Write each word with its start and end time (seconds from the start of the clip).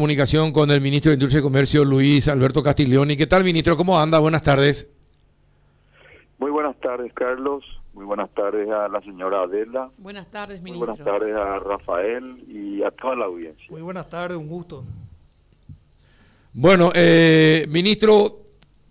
Comunicación 0.00 0.50
con 0.50 0.70
el 0.70 0.80
ministro 0.80 1.10
de 1.10 1.16
Industria 1.16 1.40
y 1.40 1.42
Comercio, 1.42 1.84
Luis 1.84 2.26
Alberto 2.26 2.62
Castiglioni. 2.62 3.18
¿Qué 3.18 3.26
tal, 3.26 3.44
ministro? 3.44 3.76
¿Cómo 3.76 3.98
anda? 3.98 4.18
Buenas 4.18 4.42
tardes. 4.42 4.88
Muy 6.38 6.50
buenas 6.50 6.74
tardes, 6.80 7.12
Carlos. 7.12 7.62
Muy 7.92 8.06
buenas 8.06 8.30
tardes 8.30 8.66
a 8.70 8.88
la 8.88 9.02
señora 9.02 9.42
Adela. 9.42 9.90
Buenas 9.98 10.30
tardes, 10.30 10.62
ministro. 10.62 10.86
Muy 10.86 10.96
buenas 10.96 11.04
tardes 11.04 11.36
a 11.36 11.58
Rafael 11.58 12.42
y 12.48 12.82
a 12.82 12.90
toda 12.92 13.14
la 13.14 13.26
audiencia. 13.26 13.66
Muy 13.68 13.82
buenas 13.82 14.08
tardes, 14.08 14.38
un 14.38 14.48
gusto. 14.48 14.84
Bueno, 16.54 16.92
eh, 16.94 17.66
ministro, 17.68 18.38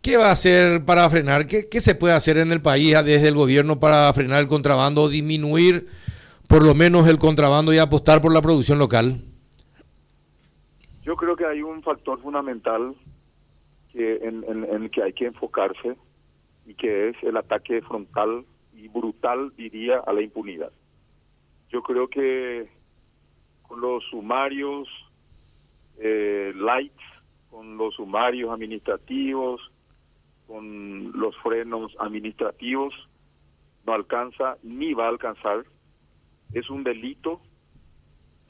¿qué 0.04 0.16
va 0.16 0.28
a 0.28 0.34
hacer 0.34 0.86
para 0.86 1.10
frenar? 1.10 1.48
¿Qué, 1.48 1.68
¿Qué, 1.68 1.82
se 1.82 1.96
puede 1.96 2.14
hacer 2.14 2.38
en 2.38 2.52
el 2.52 2.62
país 2.62 2.96
desde 3.04 3.30
el 3.30 3.34
gobierno 3.34 3.80
para 3.80 4.14
frenar 4.14 4.42
el 4.42 4.48
contrabando, 4.48 5.10
disminuir 5.10 5.88
por 6.48 6.62
lo 6.62 6.76
menos 6.76 7.08
el 7.08 7.18
contrabando 7.18 7.74
y 7.74 7.80
apostar 7.80 8.22
por 8.22 8.32
la 8.32 8.44
producción 8.44 8.78
local? 8.78 9.24
Yo 11.10 11.16
creo 11.16 11.36
que 11.36 11.48
hay 11.48 11.64
un 11.64 11.82
factor 11.82 12.22
fundamental 12.22 12.94
que 13.92 14.18
en, 14.18 14.44
el 14.46 14.92
que 14.92 15.02
hay 15.02 15.12
que 15.12 15.26
enfocarse 15.26 15.98
y 16.68 16.76
que 16.76 17.10
es 17.10 17.16
el 17.24 17.36
ataque 17.36 17.82
frontal 17.82 18.46
y 18.76 18.90
brutal, 18.90 19.52
diría, 19.58 20.04
a 20.06 20.14
la 20.14 20.22
impunidad. 20.22 20.72
Yo 21.70 21.82
creo 21.82 22.10
que 22.10 22.70
con 23.64 23.82
los 23.82 24.04
sumarios 24.12 24.88
eh, 25.98 26.54
light, 26.56 26.94
con 27.50 27.76
los 27.76 27.96
sumarios 27.96 28.52
administrativos, 28.52 29.60
con 30.46 31.12
los 31.20 31.36
frenos 31.38 31.92
administrativos, 32.00 32.94
no 33.84 33.94
alcanza 33.94 34.58
ni 34.62 34.94
va 34.94 35.08
a 35.08 35.10
alcanzar. 35.10 35.66
Es 36.54 36.70
un 36.70 36.84
delito, 36.84 37.42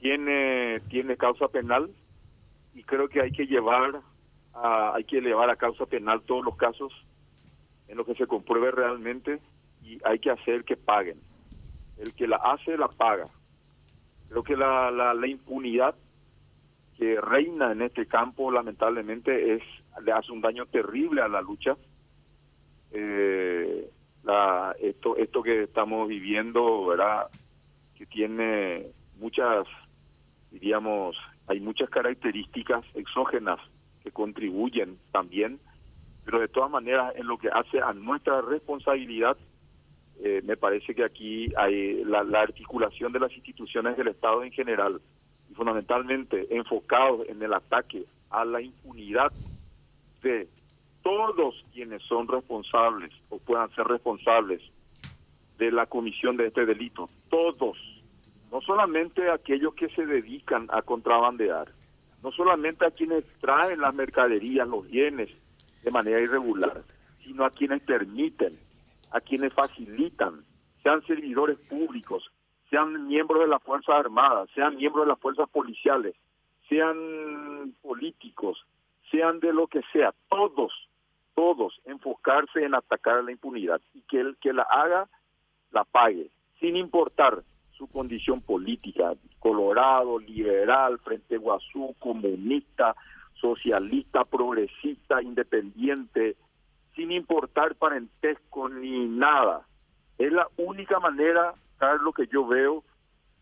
tiene, 0.01 0.81
tiene 0.89 1.15
causa 1.15 1.47
penal 1.47 1.89
y 2.79 2.83
creo 2.83 3.09
que 3.09 3.21
hay 3.21 3.31
que 3.31 3.45
llevar 3.45 3.99
a, 4.53 4.95
hay 4.95 5.03
que 5.03 5.19
llevar 5.19 5.49
a 5.49 5.57
causa 5.57 5.85
penal 5.85 6.21
todos 6.21 6.45
los 6.45 6.55
casos 6.55 6.93
en 7.89 7.97
los 7.97 8.05
que 8.05 8.15
se 8.15 8.25
compruebe 8.25 8.71
realmente 8.71 9.41
y 9.83 9.99
hay 10.05 10.19
que 10.19 10.31
hacer 10.31 10.63
que 10.63 10.77
paguen. 10.77 11.19
El 11.97 12.13
que 12.13 12.25
la 12.25 12.37
hace, 12.37 12.77
la 12.77 12.87
paga. 12.87 13.27
Creo 14.29 14.43
que 14.43 14.55
la, 14.55 14.91
la, 14.91 15.13
la 15.13 15.27
impunidad 15.27 15.93
que 16.97 17.19
reina 17.19 17.73
en 17.73 17.81
este 17.81 18.05
campo, 18.05 18.49
lamentablemente, 18.49 19.55
es 19.55 19.63
le 20.01 20.13
hace 20.13 20.31
un 20.31 20.39
daño 20.39 20.65
terrible 20.67 21.21
a 21.21 21.27
la 21.27 21.41
lucha. 21.41 21.75
Eh, 22.91 23.89
la, 24.23 24.73
esto, 24.79 25.17
esto 25.17 25.43
que 25.43 25.63
estamos 25.63 26.07
viviendo, 26.07 26.85
¿verdad? 26.85 27.27
Que 27.97 28.05
tiene 28.05 28.87
muchas, 29.17 29.67
diríamos, 30.49 31.17
hay 31.49 31.59
muchas 31.59 31.89
características 31.89 32.85
exógenas 32.93 33.59
que 34.03 34.11
contribuyen 34.11 34.99
también, 35.11 35.59
pero 36.23 36.39
de 36.39 36.47
todas 36.47 36.69
maneras, 36.69 37.13
en 37.15 37.25
lo 37.25 37.39
que 37.39 37.49
hace 37.49 37.81
a 37.81 37.91
nuestra 37.91 38.39
responsabilidad, 38.41 39.35
eh, 40.23 40.41
me 40.45 40.55
parece 40.57 40.93
que 40.93 41.03
aquí 41.03 41.51
hay 41.57 42.03
la, 42.03 42.23
la, 42.23 42.41
articulación 42.41 43.11
de 43.11 43.19
las 43.19 43.33
instituciones 43.33 43.97
del 43.97 44.09
Estado 44.09 44.43
en 44.43 44.51
general 44.51 45.01
y 45.49 45.55
fundamentalmente 45.55 46.55
enfocados 46.55 47.27
en 47.27 47.41
el 47.41 47.53
ataque 47.53 48.05
a 48.29 48.45
la 48.45 48.61
impunidad 48.61 49.31
de 50.21 50.47
todos 51.01 51.65
quienes 51.73 52.03
son 52.03 52.27
responsables 52.27 53.11
o 53.29 53.39
puedan 53.39 53.73
ser 53.73 53.87
responsables 53.87 54.61
de 55.57 55.71
la 55.71 55.87
comisión 55.87 56.37
de 56.37 56.47
este 56.47 56.67
delito, 56.67 57.09
todos, 57.29 57.77
no 58.51 58.61
solamente 58.61 59.29
aquellos 59.29 59.73
que 59.75 59.89
se 59.89 60.05
dedican 60.05 60.67
a 60.71 60.81
contrabandear, 60.81 61.71
no 62.23 62.31
solamente 62.31 62.85
a 62.85 62.91
quienes 62.91 63.23
traen 63.39 63.81
las 63.81 63.93
mercaderías, 63.93 64.67
los 64.67 64.87
bienes 64.87 65.29
de 65.83 65.91
manera 65.91 66.19
irregular, 66.19 66.83
sino 67.23 67.45
a 67.45 67.49
quienes 67.49 67.81
permiten 67.81 68.57
a 69.11 69.21
quienes 69.21 69.53
facilitan, 69.53 70.43
sean 70.83 71.01
servidores 71.05 71.57
públicos, 71.57 72.31
sean 72.69 73.07
miembros 73.07 73.41
de 73.41 73.47
las 73.47 73.61
Fuerzas 73.63 73.95
Armadas, 73.95 74.49
sean 74.53 74.77
miembros 74.77 75.05
de 75.05 75.09
las 75.09 75.19
fuerzas 75.19 75.49
policiales, 75.49 76.15
sean 76.67 77.73
políticos, 77.81 78.63
sean 79.09 79.39
de 79.39 79.51
lo 79.51 79.67
que 79.67 79.81
sea, 79.91 80.13
todos, 80.29 80.71
todos 81.35 81.79
enfocarse 81.85 82.63
en 82.63 82.75
atacar 82.75 83.17
a 83.17 83.21
la 83.23 83.31
impunidad 83.31 83.81
y 83.93 84.01
que 84.01 84.19
el 84.19 84.37
que 84.37 84.53
la 84.53 84.63
haga, 84.63 85.09
la 85.71 85.83
pague, 85.83 86.29
sin 86.59 86.75
importar 86.75 87.43
su 87.79 87.87
condición 87.87 88.41
política, 88.41 89.13
colorado, 89.39 90.19
liberal, 90.19 90.99
frente 90.99 91.37
Guazú, 91.37 91.95
comunista, 91.97 92.93
socialista, 93.35 94.25
progresista, 94.25 95.21
independiente, 95.21 96.35
sin 96.93 97.13
importar 97.13 97.75
parentesco 97.75 98.67
ni 98.67 99.07
nada. 99.07 99.65
Es 100.17 100.33
la 100.33 100.49
única 100.57 100.99
manera, 100.99 101.53
Carlos, 101.77 102.13
que 102.13 102.27
yo 102.27 102.45
veo 102.45 102.83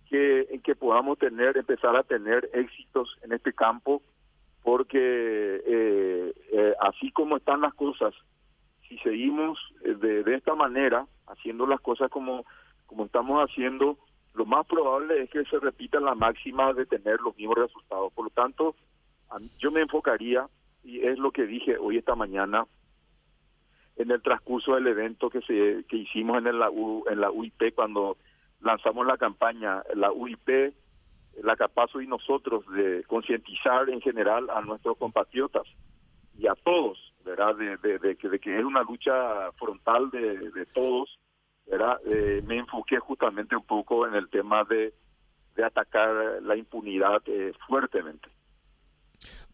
que 0.07 0.47
en 0.51 0.61
que 0.61 0.75
podamos 0.75 1.17
tener, 1.17 1.57
empezar 1.57 1.95
a 1.95 2.03
tener 2.03 2.47
éxitos 2.53 3.17
en 3.23 3.33
este 3.33 3.53
campo, 3.53 4.03
porque 4.61 4.99
eh, 5.65 6.33
eh, 6.53 6.73
así 6.79 7.11
como 7.11 7.37
están 7.37 7.61
las 7.61 7.73
cosas, 7.73 8.13
si 8.87 8.99
seguimos 8.99 9.57
de, 9.81 10.23
de, 10.23 10.35
esta 10.35 10.53
manera, 10.53 11.07
haciendo 11.25 11.65
las 11.65 11.81
cosas 11.81 12.11
como, 12.11 12.45
como 12.85 13.05
estamos 13.05 13.43
haciendo, 13.49 13.97
lo 14.37 14.45
más 14.45 14.67
probable 14.67 15.23
es 15.23 15.29
que 15.31 15.43
se 15.45 15.59
repita 15.59 15.99
la 15.99 16.13
máxima 16.13 16.71
de 16.73 16.85
tener 16.85 17.19
los 17.21 17.35
mismos 17.35 17.57
resultados. 17.57 18.13
Por 18.13 18.25
lo 18.25 18.29
tanto, 18.29 18.75
yo 19.57 19.71
me 19.71 19.81
enfocaría, 19.81 20.47
y 20.83 20.99
es 21.05 21.17
lo 21.17 21.31
que 21.31 21.47
dije 21.47 21.75
hoy 21.77 21.97
esta 21.97 22.15
mañana, 22.15 22.65
en 23.95 24.11
el 24.11 24.21
transcurso 24.21 24.75
del 24.75 24.85
evento 24.85 25.31
que 25.31 25.41
se 25.41 25.83
que 25.89 25.97
hicimos 25.97 26.37
en 26.37 26.59
la 26.59 27.31
UIP 27.31 27.73
cuando 27.73 28.17
lanzamos 28.61 29.07
la 29.07 29.17
campaña 29.17 29.81
la 29.95 30.11
UIP 30.11 30.71
la 31.41 31.55
Capazo 31.55 31.99
y 31.99 32.05
nosotros 32.05 32.63
de 32.67 33.03
concientizar 33.05 33.89
en 33.89 33.99
general 34.01 34.51
a 34.51 34.61
nuestros 34.61 34.97
compatriotas 34.97 35.63
y 36.37 36.45
a 36.45 36.53
todos 36.53 37.11
verdad 37.25 37.55
de, 37.55 37.77
de, 37.77 37.97
de, 37.97 38.15
que, 38.15 38.29
de 38.29 38.39
que 38.39 38.55
es 38.55 38.63
una 38.63 38.83
lucha 38.83 39.51
frontal 39.53 40.11
de 40.11 40.67
todos 40.75 41.17
eh, 41.69 42.41
me 42.45 42.57
enfoqué 42.57 42.97
justamente 42.99 43.55
un 43.55 43.63
poco 43.63 44.07
en 44.07 44.13
el 44.15 44.29
tema 44.29 44.63
de, 44.63 44.93
atacar 45.63 46.41
la 46.43 46.55
impunidad 46.55 47.21
eh, 47.25 47.51
fuertemente. 47.67 48.29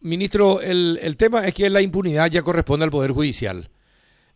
Ministro 0.00 0.60
el, 0.60 1.16
tema 1.16 1.46
es 1.46 1.54
que 1.54 1.70
la 1.70 1.80
impunidad 1.80 2.30
ya 2.30 2.42
corresponde 2.42 2.84
al 2.84 2.90
poder 2.90 3.12
judicial. 3.12 3.70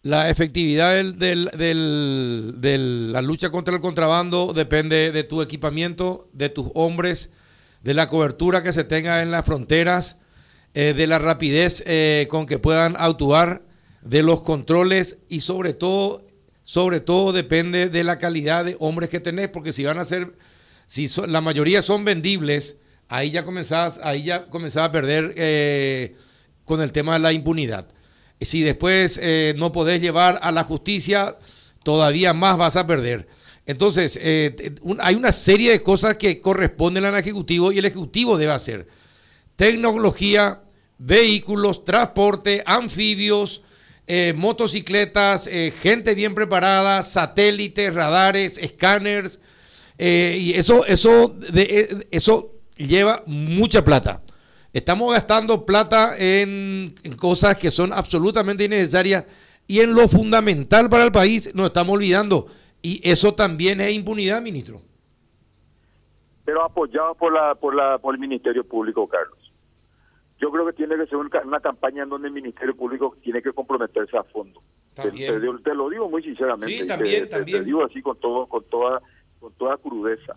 La 0.00 0.31
efectividad 0.31 1.05
de 1.05 2.78
la 3.12 3.21
lucha 3.21 3.50
contra 3.50 3.75
el 3.75 3.81
contrabando 3.83 4.55
depende 4.55 5.12
de 5.12 5.25
tu 5.25 5.43
equipamiento, 5.43 6.31
de 6.33 6.49
tus 6.49 6.71
hombres, 6.75 7.34
de 7.83 7.93
la 7.93 8.09
cobertura 8.09 8.62
que 8.62 8.72
se 8.72 8.84
tenga 8.84 9.21
en 9.22 9.31
las 9.31 9.45
fronteras, 9.45 10.19
eh, 10.72 10.95
de 10.97 11.06
la 11.06 11.19
rapidez 11.19 11.84
con 12.28 12.47
que 12.47 12.59
puedan 12.59 12.97
actuar, 12.97 13.62
de 14.00 14.22
los 14.22 14.41
controles 14.41 15.19
y 15.28 15.41
sobre 15.41 15.75
todo, 15.75 16.28
sobre 16.69 17.01
todo 17.01 17.33
depende 17.33 17.89
de 17.89 18.05
la 18.05 18.19
calidad 18.19 18.62
de 18.62 18.77
hombres 18.79 19.09
que 19.09 19.21
tenés, 19.21 19.49
porque 19.49 19.73
si 19.73 19.84
van 19.84 19.97
a 19.97 20.05
ser, 20.05 20.34
si 20.87 21.09
la 21.27 21.41
mayoría 21.41 21.81
son 21.81 22.05
vendibles, 22.05 22.77
ahí 23.09 23.31
ya 23.31 23.43
comenzás, 23.43 23.99
ahí 24.03 24.25
ya 24.25 24.51
comenzás 24.51 24.84
a 24.84 24.93
perder 24.93 25.33
eh, 25.39 26.15
con 26.67 26.83
el 26.83 26.93
tema 26.93 27.15
de 27.15 27.21
la 27.21 27.33
impunidad. 27.33 27.89
Si 28.39 28.61
después 28.61 29.19
eh, 29.23 29.55
no 29.57 29.73
podés 29.73 30.03
llevar 30.03 30.41
a 30.43 30.53
la 30.53 30.62
justicia, 30.62 31.37
todavía 31.84 32.34
más 32.34 32.59
vas 32.59 32.77
a 32.77 32.87
perder. 32.87 33.27
Entonces, 33.65 34.19
eh, 34.21 34.75
hay 35.01 35.15
una 35.15 35.33
serie 35.33 35.71
de 35.71 35.83
cosas 35.83 36.17
que 36.17 36.39
corresponden 36.39 37.07
al 37.07 37.17
Ejecutivo 37.17 37.73
y 37.73 37.78
el 37.78 37.87
Ejecutivo 37.87 38.37
debe 38.37 38.53
hacer. 38.53 38.87
Tecnología, 39.57 40.65
vehículos, 40.99 41.83
transporte, 41.87 42.63
anfibios, 42.66 43.63
eh, 44.09 44.33
motocicletas, 44.37 45.49
gente 45.81 46.15
bien 46.15 46.34
preparada, 46.34 47.03
satélites, 47.03 47.95
radares, 47.95 48.59
escáneres. 48.59 49.41
y 49.99 50.55
eso, 50.55 50.84
eso, 50.87 51.28
de, 51.28 52.07
eso 52.10 52.53
lleva 52.77 53.22
mucha 53.27 53.84
plata. 53.84 54.22
Estamos 54.72 55.13
gastando 55.13 55.65
plata 55.65 56.16
en, 56.19 56.95
en, 57.03 57.16
cosas 57.16 57.57
que 57.57 57.71
son 57.71 57.93
absolutamente 57.93 58.65
innecesarias 58.65 59.25
y 59.66 59.81
en 59.81 59.95
lo 59.95 60.09
fundamental 60.09 60.89
para 60.89 61.04
el 61.04 61.13
país 61.13 61.54
nos 61.54 61.66
estamos 61.66 61.95
olvidando. 61.95 62.47
Y 62.83 63.01
eso 63.09 63.34
también 63.34 63.81
es 63.81 63.93
impunidad, 63.93 64.41
ministro. 64.41 64.81
Pero 66.45 66.65
apoyado 66.65 67.15
por, 67.15 67.33
la, 67.33 67.54
por, 67.54 67.75
la, 67.75 67.99
por 67.99 68.15
el 68.15 68.21
Ministerio 68.21 68.65
Público, 68.65 69.07
Carlos. 69.07 69.38
Yo 70.39 70.51
creo 70.51 70.67
que 70.67 70.73
tiene 70.73 70.97
que 70.97 71.07
ser 71.07 71.17
una, 71.17 71.29
una 71.45 71.61
campaña 71.61 72.05
en 72.05 72.09
donde 72.09 72.29
el 72.29 72.35
Ministerio 72.35 72.77
Público 72.77 73.17
tiene 73.23 73.43
que 73.43 73.53
comprometerse 73.53 74.17
a 74.17 74.25
fondo. 74.25 74.63
Te, 74.95 75.11
te, 75.11 75.41
te, 75.41 75.75
lo 75.75 75.89
digo 75.89 76.09
muy 76.09 76.23
sinceramente. 76.23 76.79
Sí, 76.79 76.87
también, 76.87 77.25
te, 77.25 77.31
también. 77.31 77.59
te, 77.59 77.65
digo 77.65 77.85
así 77.85 78.03
con 78.03 78.19
todo, 78.19 78.47
con 78.47 78.65
toda, 78.65 79.01
con 79.41 79.53
toda 79.55 79.77
crudeza 79.77 80.35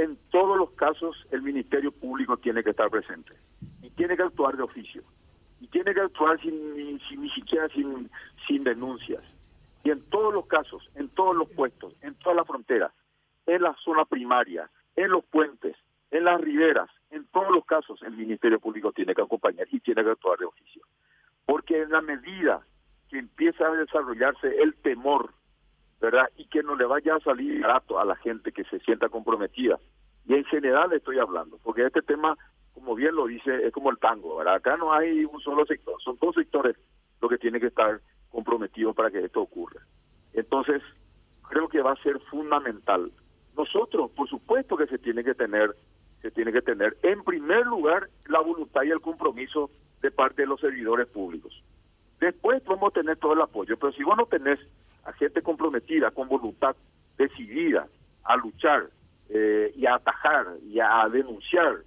en 0.00 0.16
todos 0.30 0.56
los 0.56 0.70
casos 0.70 1.14
el 1.30 1.42
Ministerio 1.42 1.92
Público 1.92 2.38
tiene 2.38 2.62
que 2.64 2.70
estar 2.70 2.88
presente. 2.88 3.34
y 3.82 3.90
tiene 3.90 4.16
que 4.16 4.22
actuar 4.22 4.56
de 4.56 4.62
oficio. 4.62 5.02
Y 5.60 5.66
tiene 5.66 5.92
que 5.92 6.00
actuar 6.00 6.40
sin, 6.40 6.74
ni 6.74 7.30
siquiera 7.30 7.68
sin, 7.68 8.10
sin 8.48 8.64
denuncias. 8.64 9.22
Y 9.84 9.90
en 9.90 10.00
todos 10.08 10.32
los 10.32 10.46
casos, 10.46 10.88
en 10.94 11.10
todos 11.10 11.36
los 11.36 11.50
puestos, 11.50 11.92
en 12.00 12.14
toda 12.14 12.34
la 12.34 12.44
frontera, 12.46 12.92
en 13.46 13.60
la 13.60 13.76
zona 13.84 14.06
primaria, 14.06 14.70
en 14.96 15.10
los 15.10 15.22
puentes, 15.24 15.76
en 16.10 16.24
las 16.24 16.40
riberas, 16.40 16.88
en 17.10 17.26
todos 17.26 17.50
los 17.50 17.64
casos 17.64 18.02
el 18.02 18.12
Ministerio 18.12 18.60
Público 18.60 18.92
tiene 18.92 19.14
que 19.14 19.22
acompañar 19.22 19.66
y 19.70 19.80
tiene 19.80 20.04
que 20.04 20.10
actuar 20.10 20.38
de 20.38 20.46
oficio. 20.46 20.82
Porque 21.44 21.82
en 21.82 21.90
la 21.90 22.00
medida 22.00 22.60
que 23.08 23.18
empieza 23.18 23.66
a 23.66 23.72
desarrollarse 23.72 24.62
el 24.62 24.74
temor, 24.76 25.32
¿verdad? 26.00 26.30
Y 26.36 26.46
que 26.46 26.62
no 26.62 26.76
le 26.76 26.86
vaya 26.86 27.16
a 27.16 27.20
salir 27.20 27.60
barato 27.60 27.98
a 27.98 28.04
la 28.04 28.16
gente 28.16 28.52
que 28.52 28.64
se 28.64 28.78
sienta 28.80 29.08
comprometida. 29.08 29.78
Y 30.26 30.34
en 30.34 30.44
general 30.44 30.92
estoy 30.92 31.18
hablando, 31.18 31.58
porque 31.62 31.84
este 31.84 32.02
tema, 32.02 32.36
como 32.72 32.94
bien 32.94 33.16
lo 33.16 33.26
dice, 33.26 33.66
es 33.66 33.72
como 33.72 33.90
el 33.90 33.98
tango, 33.98 34.36
¿verdad? 34.36 34.54
Acá 34.54 34.76
no 34.76 34.92
hay 34.92 35.24
un 35.24 35.40
solo 35.40 35.66
sector, 35.66 36.00
son 36.02 36.16
dos 36.20 36.34
sectores 36.34 36.76
los 37.20 37.30
que 37.30 37.38
tienen 37.38 37.60
que 37.60 37.66
estar 37.66 38.00
comprometidos 38.30 38.94
para 38.94 39.10
que 39.10 39.24
esto 39.24 39.40
ocurra. 39.40 39.82
Entonces, 40.32 40.82
creo 41.48 41.68
que 41.68 41.82
va 41.82 41.92
a 41.92 42.02
ser 42.02 42.18
fundamental. 42.30 43.10
Nosotros, 43.56 44.10
por 44.12 44.28
supuesto 44.28 44.76
que 44.76 44.86
se 44.86 44.98
tiene 44.98 45.24
que 45.24 45.34
tener, 45.34 45.74
se 46.22 46.30
tiene 46.30 46.52
que 46.52 46.62
tener, 46.62 46.96
en 47.02 47.22
primer 47.24 47.66
lugar, 47.66 48.08
la 48.26 48.40
voluntad 48.40 48.82
y 48.82 48.90
el 48.90 49.00
compromiso 49.00 49.70
de 50.02 50.10
parte 50.10 50.42
de 50.42 50.48
los 50.48 50.60
servidores 50.60 51.06
públicos. 51.06 51.62
Después 52.20 52.60
podemos 52.62 52.92
tener 52.92 53.16
todo 53.16 53.32
el 53.32 53.40
apoyo, 53.40 53.76
pero 53.78 53.92
si 53.92 54.02
vos 54.02 54.16
no 54.16 54.26
tenés 54.26 54.58
a 55.04 55.12
gente 55.12 55.42
comprometida, 55.42 56.10
con 56.10 56.28
voluntad 56.28 56.76
decidida 57.16 57.86
a 58.24 58.36
luchar 58.36 58.90
eh, 59.30 59.72
y 59.76 59.86
a 59.86 59.94
atajar 59.94 60.46
y 60.66 60.78
a 60.80 61.08
denunciar, 61.10 61.78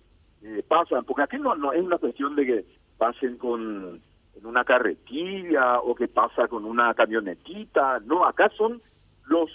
eh, 0.43 0.63
pasan, 0.67 1.05
porque 1.05 1.23
aquí 1.23 1.37
no, 1.37 1.55
no 1.55 1.71
es 1.71 1.81
una 1.81 1.97
cuestión 1.97 2.35
de 2.35 2.45
que 2.45 2.65
pasen 2.97 3.37
con 3.37 4.01
una 4.43 4.63
carretilla 4.65 5.79
o 5.79 5.93
que 5.95 6.07
pasa 6.07 6.47
con 6.47 6.65
una 6.65 6.93
camionetita, 6.93 7.99
no, 8.05 8.25
acá 8.25 8.49
son 8.57 8.81
los 9.25 9.49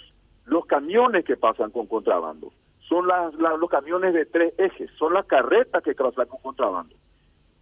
los 0.45 0.65
camiones 0.65 1.25
que 1.25 1.37
pasan 1.37 1.69
con 1.69 1.85
contrabando, 1.85 2.51
son 2.89 3.07
las, 3.07 3.33
los 3.35 3.69
camiones 3.69 4.13
de 4.13 4.25
tres 4.25 4.53
ejes, 4.57 4.89
son 4.97 5.13
las 5.13 5.25
carretas 5.27 5.83
que 5.83 5.93
con 5.93 6.11
contrabando. 6.41 6.95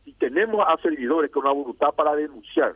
Si 0.05 0.13
tenemos 0.13 0.65
a 0.65 0.77
servidores 0.77 1.29
con 1.29 1.43
la 1.43 1.51
voluntad 1.51 1.89
para 1.93 2.15
denunciar, 2.15 2.75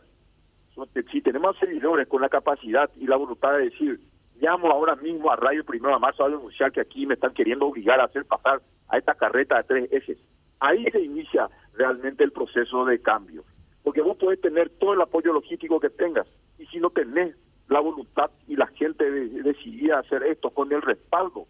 si 1.10 1.22
tenemos 1.22 1.56
servidores 1.58 2.06
con 2.06 2.20
la 2.20 2.28
capacidad 2.28 2.90
y 2.96 3.06
la 3.06 3.16
voluntad 3.16 3.54
de 3.54 3.70
decir, 3.70 4.00
llamo 4.38 4.70
ahora 4.70 4.96
mismo 4.96 5.30
a 5.30 5.36
Radio 5.36 5.64
Primero 5.64 5.94
de 5.94 6.00
Marzo 6.00 6.24
a 6.24 6.28
denunciar 6.28 6.72
que 6.72 6.82
aquí 6.82 7.06
me 7.06 7.14
están 7.14 7.32
queriendo 7.32 7.66
obligar 7.66 8.00
a 8.00 8.04
hacer 8.04 8.26
pasar 8.26 8.60
a 8.88 8.98
esta 8.98 9.14
carreta 9.14 9.56
de 9.56 9.64
tres 9.64 9.92
ejes. 9.92 10.18
Ahí 10.60 10.84
se 10.92 11.00
inicia 11.00 11.48
realmente 11.74 12.22
el 12.22 12.32
proceso 12.32 12.84
de 12.84 13.00
cambio. 13.00 13.44
Porque 13.82 14.02
vos 14.02 14.16
podés 14.16 14.40
tener 14.40 14.68
todo 14.68 14.92
el 14.92 15.00
apoyo 15.00 15.32
logístico 15.32 15.80
que 15.80 15.90
tengas 15.90 16.26
y 16.58 16.66
si 16.66 16.78
no 16.78 16.90
tenés 16.90 17.34
la 17.68 17.80
voluntad 17.80 18.30
y 18.46 18.56
la 18.56 18.66
gente 18.66 19.10
decidía 19.10 19.98
hacer 19.98 20.22
esto 20.24 20.50
con 20.50 20.70
el 20.72 20.82
respaldo, 20.82 21.46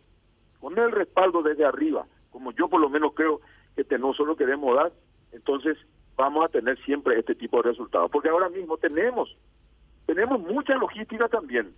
con 0.62 0.79
el 0.79 0.93
respaldo 0.93 1.43
desde 1.43 1.64
arriba, 1.64 2.06
como 2.31 2.53
yo 2.53 2.69
por 2.69 2.81
lo 2.81 2.88
menos 2.88 3.14
creo 3.14 3.41
que 3.75 3.99
no 3.99 4.14
solo 4.14 4.37
queremos 4.37 4.76
dar, 4.76 4.93
entonces 5.32 5.76
vamos 6.14 6.44
a 6.44 6.49
tener 6.50 6.79
siempre 6.85 7.19
este 7.19 7.35
tipo 7.35 7.56
de 7.56 7.70
resultados. 7.70 8.09
Porque 8.12 8.29
ahora 8.29 8.49
mismo 8.49 8.76
tenemos, 8.76 9.37
tenemos 10.06 10.38
mucha 10.38 10.76
logística 10.76 11.26
también. 11.26 11.75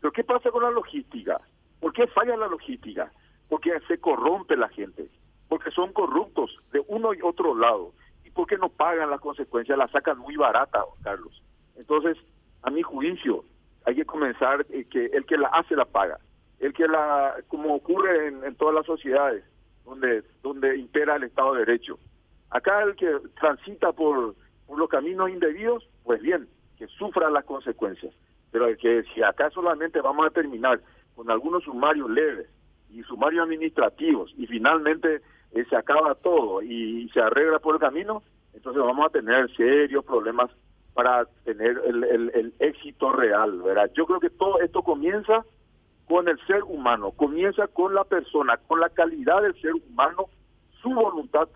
Pero 0.00 0.12
¿qué 0.12 0.22
pasa 0.22 0.52
con 0.52 0.62
la 0.62 0.70
logística? 0.70 1.40
¿Por 1.80 1.92
qué 1.92 2.06
falla 2.06 2.36
la 2.36 2.46
logística? 2.46 3.10
Porque 3.48 3.72
se 3.88 3.98
corrompe 3.98 4.56
la 4.56 4.68
gente, 4.68 5.10
porque 5.48 5.72
son 5.72 5.92
corruptos 5.92 6.56
de 6.70 6.80
uno 6.86 7.14
y 7.14 7.18
otro 7.22 7.56
lado, 7.56 7.92
y 8.24 8.30
porque 8.30 8.56
no 8.56 8.68
pagan 8.68 9.10
las 9.10 9.20
consecuencias, 9.20 9.76
las 9.76 9.90
sacan 9.90 10.16
muy 10.16 10.36
barata, 10.36 10.84
Carlos. 11.02 11.42
Entonces, 11.74 12.16
a 12.62 12.70
mi 12.70 12.82
juicio, 12.82 13.44
hay 13.84 13.96
que 13.96 14.04
comenzar 14.04 14.64
eh, 14.70 14.84
que 14.88 15.06
el 15.06 15.26
que 15.26 15.38
la 15.38 15.48
hace 15.48 15.74
la 15.74 15.86
paga. 15.86 16.20
El 16.60 16.72
que 16.72 16.88
la, 16.88 17.36
como 17.48 17.74
ocurre 17.74 18.28
en, 18.28 18.44
en 18.44 18.54
todas 18.56 18.74
las 18.74 18.86
sociedades, 18.86 19.44
donde, 19.84 20.22
donde 20.42 20.76
impera 20.76 21.16
el 21.16 21.24
Estado 21.24 21.54
de 21.54 21.64
Derecho, 21.64 21.98
Acá 22.50 22.82
el 22.82 22.96
que 22.96 23.18
transita 23.38 23.92
por, 23.92 24.34
los 24.74 24.88
caminos 24.88 25.30
indebidos, 25.30 25.88
pues 26.04 26.20
bien, 26.22 26.48
que 26.78 26.86
sufra 26.86 27.30
las 27.30 27.44
consecuencias. 27.44 28.14
Pero 28.50 28.66
el 28.66 28.78
que 28.78 29.02
si 29.14 29.22
acá 29.22 29.50
solamente 29.50 30.00
vamos 30.00 30.26
a 30.26 30.30
terminar 30.30 30.80
con 31.14 31.30
algunos 31.30 31.64
sumarios 31.64 32.08
leves 32.08 32.48
y 32.90 33.02
sumarios 33.02 33.44
administrativos 33.44 34.32
y 34.38 34.46
finalmente 34.46 35.20
eh, 35.52 35.64
se 35.68 35.76
acaba 35.76 36.14
todo 36.14 36.62
y, 36.62 37.08
se 37.12 37.20
arregla 37.20 37.58
por 37.58 37.74
el 37.74 37.80
camino, 37.80 38.22
entonces 38.54 38.82
vamos 38.82 39.06
a 39.06 39.10
tener 39.10 39.54
serios 39.54 40.04
problemas 40.04 40.50
para 40.94 41.26
tener 41.44 41.80
el, 41.86 42.04
el, 42.04 42.30
el 42.34 42.54
éxito 42.58 43.12
real, 43.12 43.60
¿verdad? 43.60 43.90
Yo 43.94 44.06
creo 44.06 44.20
que 44.20 44.30
todo 44.30 44.60
esto 44.60 44.82
comienza 44.82 45.44
con 46.08 46.28
el 46.28 46.38
ser 46.46 46.62
humano, 46.64 47.10
comienza 47.12 47.66
con 47.68 47.94
la 47.94 48.04
persona, 48.04 48.56
con 48.56 48.80
la 48.80 48.88
calidad 48.88 49.42
del 49.42 49.60
ser 49.60 49.72
humano, 49.74 50.26
su 50.82 50.90
voluntad 50.90 51.48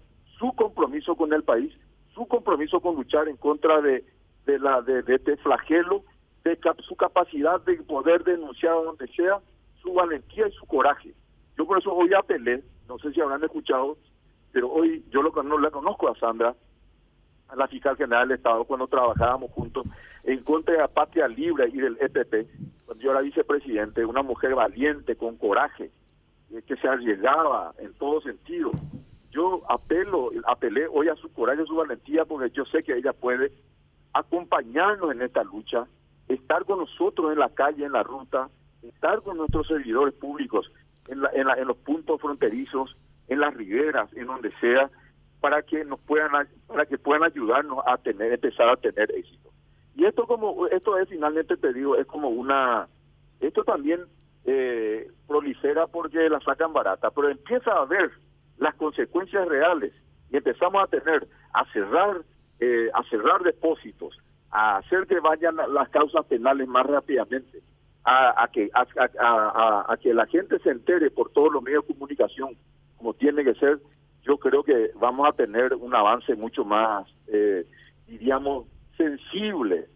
su 0.42 0.52
compromiso 0.56 1.14
con 1.14 1.32
el 1.32 1.44
país, 1.44 1.72
su 2.14 2.26
compromiso 2.26 2.80
con 2.80 2.96
luchar 2.96 3.28
en 3.28 3.36
contra 3.36 3.80
de, 3.80 4.04
de, 4.44 4.58
la, 4.58 4.82
de, 4.82 5.04
este 5.06 5.36
flagelo, 5.36 6.02
de 6.42 6.58
su 6.80 6.96
capacidad 6.96 7.60
de 7.60 7.76
poder 7.76 8.24
denunciar 8.24 8.74
donde 8.74 9.06
sea, 9.14 9.38
su 9.80 9.92
valentía 9.92 10.48
y 10.48 10.52
su 10.52 10.66
coraje. 10.66 11.14
Yo 11.56 11.64
por 11.64 11.78
eso 11.78 11.94
hoy 11.94 12.12
apelé, 12.12 12.64
no 12.88 12.98
sé 12.98 13.12
si 13.12 13.20
habrán 13.20 13.44
escuchado, 13.44 13.96
pero 14.50 14.68
hoy 14.68 15.04
yo 15.10 15.22
lo, 15.22 15.30
no 15.44 15.58
la 15.58 15.70
conozco 15.70 16.10
a 16.10 16.18
Sandra, 16.18 16.56
a 17.46 17.54
la 17.54 17.68
fiscal 17.68 17.96
general 17.96 18.26
del 18.26 18.38
Estado, 18.38 18.64
cuando 18.64 18.88
trabajábamos 18.88 19.52
juntos 19.52 19.86
en 20.24 20.42
contra 20.42 20.74
de 20.74 20.80
la 20.80 20.88
patria 20.88 21.28
libre 21.28 21.68
y 21.72 21.76
del 21.76 21.98
EPP, 22.00 22.48
yo 22.98 23.10
era 23.10 23.20
vicepresidente, 23.20 24.04
una 24.04 24.22
mujer 24.22 24.54
valiente, 24.54 25.16
con 25.16 25.36
coraje, 25.36 25.90
eh, 26.50 26.62
que 26.66 26.76
se 26.76 26.88
arriesgaba 26.88 27.74
en 27.78 27.92
todo 27.94 28.20
sentido, 28.20 28.72
yo 29.30 29.62
apelo, 29.68 30.30
apelé 30.46 30.86
hoy 30.86 31.08
a 31.08 31.16
su 31.16 31.32
coraje, 31.32 31.62
a 31.62 31.66
su 31.66 31.74
valentía, 31.74 32.24
porque 32.24 32.50
yo 32.50 32.64
sé 32.66 32.82
que 32.82 32.96
ella 32.96 33.12
puede 33.12 33.52
acompañarnos 34.12 35.10
en 35.12 35.22
esta 35.22 35.42
lucha, 35.42 35.86
estar 36.28 36.64
con 36.64 36.80
nosotros 36.80 37.32
en 37.32 37.38
la 37.38 37.48
calle, 37.48 37.84
en 37.84 37.92
la 37.92 38.02
ruta, 38.02 38.50
estar 38.82 39.22
con 39.22 39.38
nuestros 39.38 39.66
servidores 39.66 40.14
públicos 40.14 40.70
en, 41.08 41.22
en, 41.34 41.66
los 41.66 41.76
puntos 41.78 42.20
fronterizos, 42.20 42.96
en 43.28 43.40
las 43.40 43.54
riberas, 43.54 44.12
en 44.14 44.26
donde 44.26 44.52
sea, 44.60 44.90
para 45.40 45.62
que 45.62 45.84
nos 45.84 45.98
puedan, 46.00 46.30
para 46.66 46.86
que 46.86 46.98
puedan 46.98 47.24
ayudarnos 47.24 47.82
a 47.86 47.96
tener, 47.98 48.32
empezar 48.32 48.68
a 48.68 48.76
tener 48.76 49.10
éxito. 49.12 49.51
Y 49.94 50.04
esto 50.04 50.26
como, 50.26 50.66
esto 50.68 50.98
es 50.98 51.08
finalmente 51.08 51.56
te 51.56 51.72
digo, 51.72 51.96
es 51.96 52.06
como 52.06 52.28
una, 52.28 52.88
esto 53.40 53.64
también 53.64 54.00
eh, 54.44 55.10
prolifera 55.26 55.86
porque 55.86 56.28
la 56.28 56.40
sacan 56.40 56.72
barata, 56.72 57.10
pero 57.10 57.28
empieza 57.28 57.72
a 57.72 57.84
ver 57.84 58.10
las 58.58 58.74
consecuencias 58.74 59.46
reales. 59.48 59.92
Y 60.30 60.36
empezamos 60.36 60.82
a 60.82 60.86
tener, 60.86 61.28
a 61.52 61.64
cerrar, 61.72 62.22
eh, 62.60 62.90
a 62.94 63.02
cerrar 63.04 63.42
depósitos, 63.42 64.18
a 64.50 64.78
hacer 64.78 65.06
que 65.06 65.20
vayan 65.20 65.56
las 65.56 65.88
causas 65.90 66.24
penales 66.26 66.66
más 66.68 66.86
rápidamente, 66.86 67.62
a, 68.04 68.48
que 68.52 68.68
a, 68.74 69.96
que 70.00 70.12
la 70.12 70.26
gente 70.26 70.58
se 70.58 70.70
entere 70.70 71.10
por 71.10 71.30
todos 71.30 71.52
los 71.52 71.62
medios 71.62 71.86
de 71.86 71.94
comunicación 71.94 72.56
como 73.02 73.14
tiene 73.14 73.42
que 73.42 73.54
ser, 73.54 73.80
yo 74.22 74.38
creo 74.38 74.62
que 74.62 74.92
vamos 74.94 75.28
a 75.28 75.32
tener 75.32 75.74
un 75.74 75.92
avance 75.92 76.36
mucho 76.36 76.64
más, 76.64 77.04
eh, 77.26 77.66
diríamos, 78.06 78.66
sensible 78.96 79.86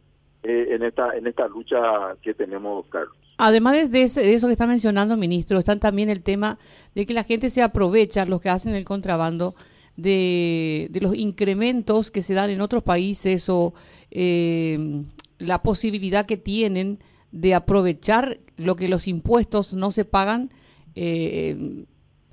eh, 0.42 0.68
en 0.70 0.82
esta 0.82 1.16
en 1.16 1.26
esta 1.26 1.48
lucha 1.48 1.76
que 2.22 2.34
tenemos, 2.34 2.86
Carlos. 2.86 3.16
Además 3.38 3.90
de, 3.90 4.02
eso 4.02 4.46
que 4.46 4.52
está 4.52 4.66
mencionando, 4.66 5.16
ministro, 5.16 5.58
están 5.58 5.78
también 5.78 6.08
el 6.08 6.22
tema 6.22 6.56
de 6.94 7.04
que 7.04 7.12
la 7.12 7.24
gente 7.24 7.50
se 7.50 7.62
aprovecha, 7.62 8.24
los 8.24 8.40
que 8.40 8.48
hacen 8.48 8.74
el 8.74 8.84
contrabando, 8.84 9.54
de, 9.96 10.88
los 11.00 11.14
incrementos 11.14 12.10
que 12.10 12.22
se 12.22 12.34
dan 12.34 12.50
en 12.50 12.62
otros 12.62 12.82
países 12.82 13.48
o 13.48 13.74
eh, 14.10 15.02
la 15.38 15.62
posibilidad 15.62 16.24
que 16.24 16.38
tienen 16.38 16.98
de 17.30 17.54
aprovechar 17.54 18.38
lo 18.56 18.74
que 18.74 18.88
los 18.88 19.06
impuestos 19.06 19.74
no 19.74 19.90
se 19.90 20.06
pagan 20.06 20.50
eh, 20.94 21.84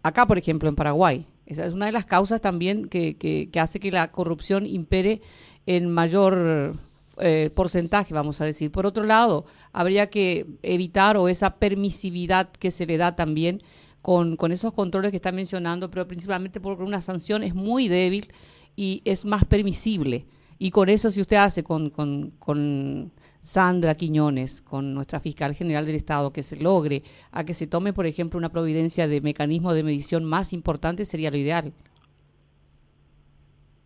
acá, 0.03 0.25
por 0.25 0.37
ejemplo, 0.37 0.69
en 0.69 0.75
Paraguay. 0.75 1.27
Esa 1.45 1.65
es 1.65 1.73
una 1.73 1.87
de 1.87 1.91
las 1.91 2.05
causas 2.05 2.39
también 2.39 2.87
que, 2.87 3.15
que 3.17 3.59
hace 3.59 3.81
que 3.81 3.91
la 3.91 4.09
corrupción 4.09 4.65
impere 4.65 5.21
en 5.65 5.89
mayor 5.89 6.77
eh, 7.19 7.51
porcentaje, 7.53 8.13
vamos 8.13 8.41
a 8.41 8.45
decir. 8.45 8.71
Por 8.71 8.85
otro 8.85 9.03
lado, 9.03 9.45
habría 9.71 10.09
que 10.09 10.47
evitar 10.63 11.17
o 11.17 11.29
esa 11.29 11.57
permisividad 11.57 12.49
que 12.51 12.71
se 12.71 12.85
le 12.85 12.97
da 12.97 13.15
también 13.15 13.61
con, 14.01 14.35
con 14.35 14.51
esos 14.51 14.73
controles 14.73 15.11
que 15.11 15.17
está 15.17 15.31
mencionando, 15.31 15.89
pero 15.91 16.07
principalmente 16.07 16.59
porque 16.59 16.83
una 16.83 17.01
sanción 17.01 17.43
es 17.43 17.53
muy 17.53 17.87
débil 17.87 18.31
y 18.75 19.01
es 19.05 19.25
más 19.25 19.45
permisible. 19.45 20.25
Y 20.57 20.71
con 20.71 20.89
eso, 20.89 21.11
si 21.11 21.21
usted 21.21 21.37
hace 21.37 21.63
con, 21.63 21.89
con, 21.89 22.31
con, 22.39 23.11
Sandra 23.41 23.93
Quiñones, 23.93 24.61
con 24.61 24.93
nuestra 24.93 25.19
fiscal 25.19 25.53
general 25.53 25.85
del 25.85 25.95
Estado, 25.95 26.31
que 26.31 26.43
se 26.43 26.55
logre 26.55 27.03
a 27.31 27.43
que 27.43 27.53
se 27.53 27.67
tome, 27.67 27.91
por 27.91 28.05
ejemplo, 28.05 28.37
una 28.37 28.53
providencia 28.53 29.05
de 29.05 29.19
mecanismo 29.19 29.73
de 29.73 29.83
medición 29.83 30.23
más 30.23 30.53
importante, 30.53 31.03
sería 31.03 31.29
lo 31.29 31.35
ideal 31.35 31.73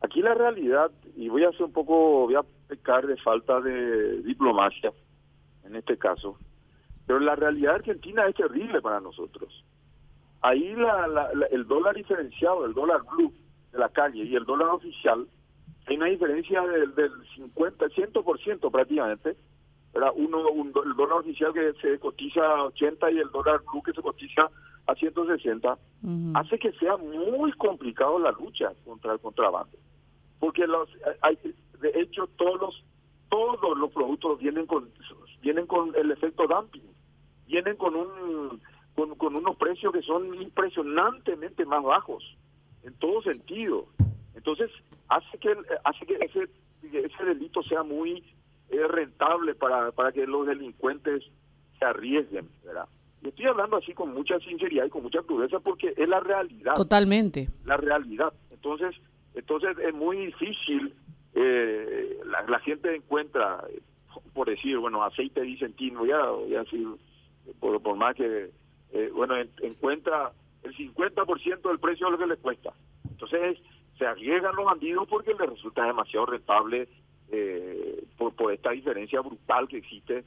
aquí 0.08 0.22
la 0.22 0.34
realidad, 0.34 0.92
y 1.16 1.30
voy 1.30 1.44
a 1.44 1.50
hacer 1.50 1.64
un 1.64 1.74
poco, 1.74 2.26
voy 2.26 2.36
a 2.36 2.46
pecar 2.68 3.06
de 3.06 3.18
falta 3.18 3.62
de 3.62 4.22
diplomacia 4.24 4.92
en 5.66 5.76
este 5.76 5.98
caso, 5.98 6.38
pero 7.06 7.20
la 7.20 7.36
realidad 7.36 7.76
argentina 7.76 8.26
es 8.26 8.36
terrible 8.36 8.82
para 8.82 9.00
nosotros. 9.00 9.64
Ahí 10.42 10.76
la, 10.76 11.30
el 11.52 11.68
dólar 11.68 11.96
diferenciado, 11.96 12.66
el 12.66 12.74
dólar 12.74 13.02
blue 13.04 13.34
de 13.72 13.80
la 13.80 13.90
calle 13.90 14.24
y 14.24 14.36
el 14.36 14.46
dólar 14.46 14.70
oficial, 14.70 15.28
hay 15.88 15.98
una 15.98 16.08
diferencia 16.08 16.62
del, 16.62 16.94
del 16.96 17.12
50, 17.36 17.86
100% 17.88 18.72
prácticamente. 18.72 19.36
Era 19.94 20.12
uno, 20.12 20.50
un, 20.50 20.68
el 20.68 20.96
dólar 20.96 21.20
oficial 21.20 21.54
que 21.54 21.74
se 21.82 21.98
cotiza 22.00 22.42
a 22.46 22.66
80 22.66 23.12
y 23.12 23.20
el 23.20 23.32
dólar 23.32 23.62
blue 23.72 23.82
que 23.82 23.94
se 23.94 24.02
cotiza 24.02 24.50
a 24.86 24.96
160, 24.96 25.78
hace 26.36 26.60
que 26.60 26.72
sea 26.74 26.96
muy 26.98 27.52
complicado 27.54 28.20
la 28.20 28.32
lucha 28.32 28.72
contra 28.86 29.14
el 29.14 29.20
contrabando. 29.20 29.78
Porque 30.40 30.68
los 30.68 30.90
hay, 31.22 31.38
de 31.82 32.02
hecho 32.02 32.28
todos 32.38 32.60
los 32.60 32.84
todos 33.30 33.78
los 33.78 33.92
productos 33.92 34.40
vienen 34.40 34.66
con 34.66 34.90
vienen 35.42 35.68
con 35.68 35.94
el 35.96 36.12
efecto 36.12 36.48
dumping, 36.48 36.84
vienen 37.48 37.76
con 37.76 37.96
un 37.96 38.62
con, 38.96 39.16
con 39.16 39.36
unos 39.36 39.56
precios 39.58 39.94
que 39.94 40.02
son 40.02 40.34
impresionantemente 40.42 41.66
más 41.66 41.84
bajos 41.84 42.24
en 42.84 42.94
todo 42.96 43.22
sentido. 43.22 43.88
Entonces 44.36 44.72
hace 45.10 45.38
que 45.40 45.56
hace 45.84 46.06
que 46.06 46.16
ese 46.16 46.50
ese 46.84 47.26
delito 47.26 47.64
sea 47.64 47.84
muy 47.84 48.24
eh, 48.70 48.88
rentable 48.88 49.56
para 49.56 49.92
para 49.92 50.12
que 50.12 50.26
los 50.26 50.48
delincuentes 50.48 51.24
se 51.80 51.86
arriesguen, 51.86 52.50
¿verdad? 52.64 52.88
Y 53.22 53.30
estoy 53.30 53.46
hablando 53.46 53.78
así 53.78 53.94
con 53.94 54.14
mucha 54.14 54.40
sinceridad 54.40 54.86
y 54.86 54.90
con 54.90 55.04
mucha 55.04 55.22
crudeza 55.24 55.60
porque 55.60 55.94
es 55.96 56.08
la 56.08 56.20
realidad. 56.20 56.76
Totalmente. 56.76 57.50
La 57.66 57.78
realidad. 57.78 58.32
Entonces, 58.52 58.96
entonces 59.38 59.78
es 59.80 59.94
muy 59.94 60.18
difícil. 60.26 60.94
Eh, 61.34 62.20
la, 62.26 62.60
gente 62.60 62.96
encuentra, 62.96 63.64
por 64.34 64.50
decir, 64.50 64.78
bueno, 64.78 65.04
aceite 65.04 65.42
vicentino, 65.42 66.06
ya, 66.06 66.20
ya 66.50 66.62
así, 66.62 66.86
por, 67.60 67.82
por 67.82 67.96
más 67.96 68.16
que, 68.16 68.50
eh, 68.92 69.12
bueno, 69.14 69.36
encuentra 69.62 70.32
el 70.64 70.76
50% 70.76 71.62
del 71.62 71.80
precio 71.80 72.08
de 72.08 72.12
lo 72.12 72.18
que 72.18 72.28
le 72.28 72.38
cuesta. 72.38 72.74
Entonces, 73.10 73.60
se 73.98 74.06
arriesgan 74.06 74.56
los 74.56 74.66
bandidos 74.66 75.08
porque 75.08 75.34
les 75.34 75.50
resulta 75.50 75.86
demasiado 75.86 76.26
rentable 76.28 76.88
eh, 77.30 78.04
por, 78.18 78.34
por 78.34 78.52
esta 78.54 78.72
diferencia 78.72 79.22
brutal 79.22 79.68
que 79.68 79.78
existe 79.78 80.24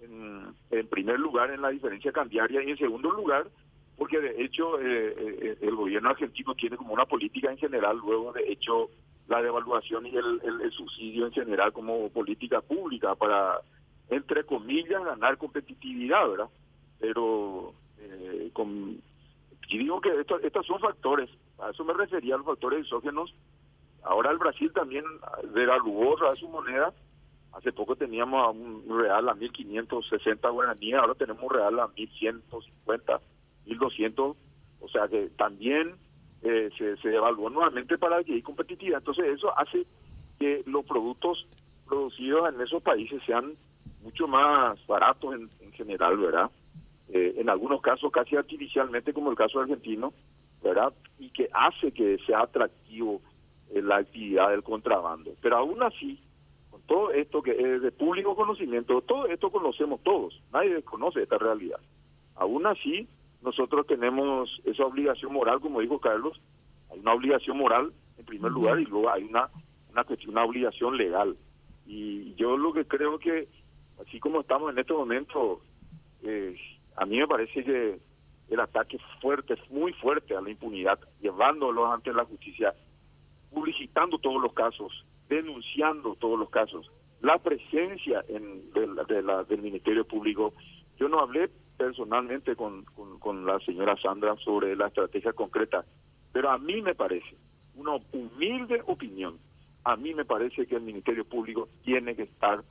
en, 0.00 0.86
primer 0.88 1.18
lugar 1.18 1.50
en 1.50 1.62
la 1.62 1.70
diferencia 1.70 2.12
cambiaria 2.12 2.62
y 2.62 2.70
en 2.70 2.76
segundo 2.76 3.10
lugar 3.10 3.46
porque 4.02 4.18
de 4.18 4.42
hecho 4.42 4.80
eh, 4.80 5.14
eh, 5.16 5.58
el 5.60 5.76
gobierno 5.76 6.10
argentino 6.10 6.56
tiene 6.56 6.76
como 6.76 6.92
una 6.92 7.06
política 7.06 7.52
en 7.52 7.56
general 7.56 7.98
luego 7.98 8.32
de 8.32 8.50
hecho 8.50 8.90
la 9.28 9.40
devaluación 9.40 10.08
y 10.08 10.16
el, 10.16 10.72
subsidio 10.72 11.26
en 11.26 11.32
general 11.32 11.72
como 11.72 12.08
política 12.08 12.60
pública 12.60 13.14
para 13.14 13.60
entre 14.10 14.42
comillas 14.42 15.04
ganar 15.04 15.38
competitividad 15.38 16.28
verdad 16.28 16.48
pero 16.98 17.74
eh, 18.00 18.50
con 18.52 19.00
digo 19.70 20.00
que 20.00 20.10
estos 20.18 20.66
son 20.66 20.80
factores 20.80 21.30
a 21.60 21.70
eso 21.70 21.84
me 21.84 21.94
refería 21.94 22.34
a 22.34 22.38
los 22.38 22.46
factores 22.46 22.80
exógenos. 22.80 23.32
Ahora 24.02 24.32
el 24.32 24.38
Brasil 24.38 24.72
también 24.74 25.04
devaluó 25.54 26.20
a 26.28 26.34
su 26.34 26.48
moneda 26.48 26.92
Hace 27.52 27.70
poco 27.70 27.96
teníamos 27.96 28.56
un 28.56 28.98
real 28.98 29.28
a 29.28 29.34
1.560 29.34 30.50
guaraníes, 30.50 30.98
ahora 30.98 31.14
tenemos 31.14 31.42
un 31.42 31.50
real 31.50 31.80
a 31.80 31.86
1.150, 31.88 33.20
1.200, 33.66 34.36
o 34.80 34.88
sea 34.88 35.08
que 35.08 35.28
también 35.36 35.94
eh, 36.42 36.70
se, 36.76 36.96
se 36.96 37.10
nuevamente 37.10 37.98
para 37.98 38.22
que 38.24 38.42
competitividad. 38.42 38.98
Entonces 38.98 39.26
eso 39.26 39.56
hace 39.58 39.86
que 40.38 40.62
los 40.66 40.84
productos 40.84 41.46
producidos 41.86 42.52
en 42.52 42.60
esos 42.60 42.82
países 42.82 43.22
sean 43.26 43.54
mucho 44.02 44.26
más 44.26 44.84
baratos 44.86 45.34
en, 45.34 45.72
general, 45.72 46.18
¿verdad? 46.18 46.50
Eh, 47.08 47.34
en 47.38 47.48
algunos 47.48 47.80
casos 47.80 48.12
casi 48.12 48.36
artificialmente, 48.36 49.12
como 49.12 49.30
el 49.30 49.36
caso 49.36 49.60
argentino, 49.60 50.12
¿verdad? 50.62 50.92
Y 51.18 51.30
que 51.30 51.48
hace 51.52 51.92
que 51.92 52.18
sea 52.26 52.40
atractivo 52.40 53.20
eh, 53.70 53.80
la 53.80 53.96
actividad 53.96 54.50
del 54.50 54.62
contrabando. 54.62 55.32
Pero 55.40 55.56
aún 55.56 55.82
así, 55.82 56.20
todo 56.86 57.10
esto 57.12 57.42
que 57.42 57.52
es 57.52 57.82
de 57.82 57.92
público 57.92 58.34
conocimiento, 58.34 59.00
todo 59.02 59.26
esto 59.26 59.50
conocemos 59.50 60.02
todos, 60.02 60.40
nadie 60.52 60.74
desconoce 60.74 61.22
esta 61.22 61.38
realidad. 61.38 61.78
Aún 62.34 62.66
así, 62.66 63.08
nosotros 63.42 63.86
tenemos 63.86 64.60
esa 64.64 64.84
obligación 64.84 65.32
moral, 65.32 65.60
como 65.60 65.80
dijo 65.80 65.98
Carlos, 65.98 66.40
hay 66.90 67.00
una 67.00 67.14
obligación 67.14 67.56
moral 67.56 67.92
en 68.18 68.24
primer 68.24 68.52
lugar 68.52 68.80
y 68.80 68.84
luego 68.84 69.10
hay 69.10 69.24
una 69.24 69.50
una 69.92 70.04
cuestión, 70.04 70.32
una 70.32 70.44
obligación 70.44 70.96
legal. 70.96 71.36
Y 71.86 72.34
yo 72.34 72.56
lo 72.56 72.72
que 72.72 72.84
creo 72.86 73.18
que, 73.18 73.48
así 74.00 74.18
como 74.18 74.40
estamos 74.40 74.72
en 74.72 74.78
este 74.78 74.92
momento, 74.92 75.60
eh, 76.22 76.56
a 76.96 77.04
mí 77.06 77.18
me 77.18 77.28
parece 77.28 77.64
que 77.64 77.98
el 78.48 78.60
ataque 78.60 78.98
fuerte, 79.20 79.54
muy 79.70 79.92
fuerte 79.94 80.34
a 80.34 80.40
la 80.40 80.50
impunidad, 80.50 80.98
llevándolos 81.20 81.92
ante 81.92 82.12
la 82.12 82.24
justicia, 82.24 82.74
publicitando 83.50 84.18
todos 84.18 84.42
los 84.42 84.52
casos, 84.52 85.04
denunciando 85.28 86.16
todos 86.16 86.38
los 86.38 86.50
casos. 86.50 86.90
La 87.20 87.38
presencia 87.38 88.24
en, 88.28 88.72
del 88.72 89.62
Ministerio 89.62 90.04
Público, 90.04 90.54
yo 90.98 91.08
no 91.08 91.20
hablé 91.20 91.50
personalmente 91.82 92.54
con, 92.54 92.84
con, 92.84 93.44
la 93.44 93.58
señora 93.58 93.96
Sandra 93.96 94.36
sobre 94.36 94.76
la 94.76 94.86
estrategia 94.86 95.32
concreta, 95.32 95.84
pero 96.32 96.48
a 96.50 96.56
mí 96.56 96.80
me 96.80 96.94
parece, 96.94 97.34
una 97.74 97.96
humilde 98.12 98.80
opinión, 98.86 99.38
a 99.82 99.96
mí 99.96 100.14
me 100.14 100.24
parece 100.24 100.64
que 100.66 100.76
el 100.76 100.82
Ministerio 100.82 101.24
Público 101.24 101.68
tiene 101.82 102.14
que 102.14 102.22
estar, 102.22 102.62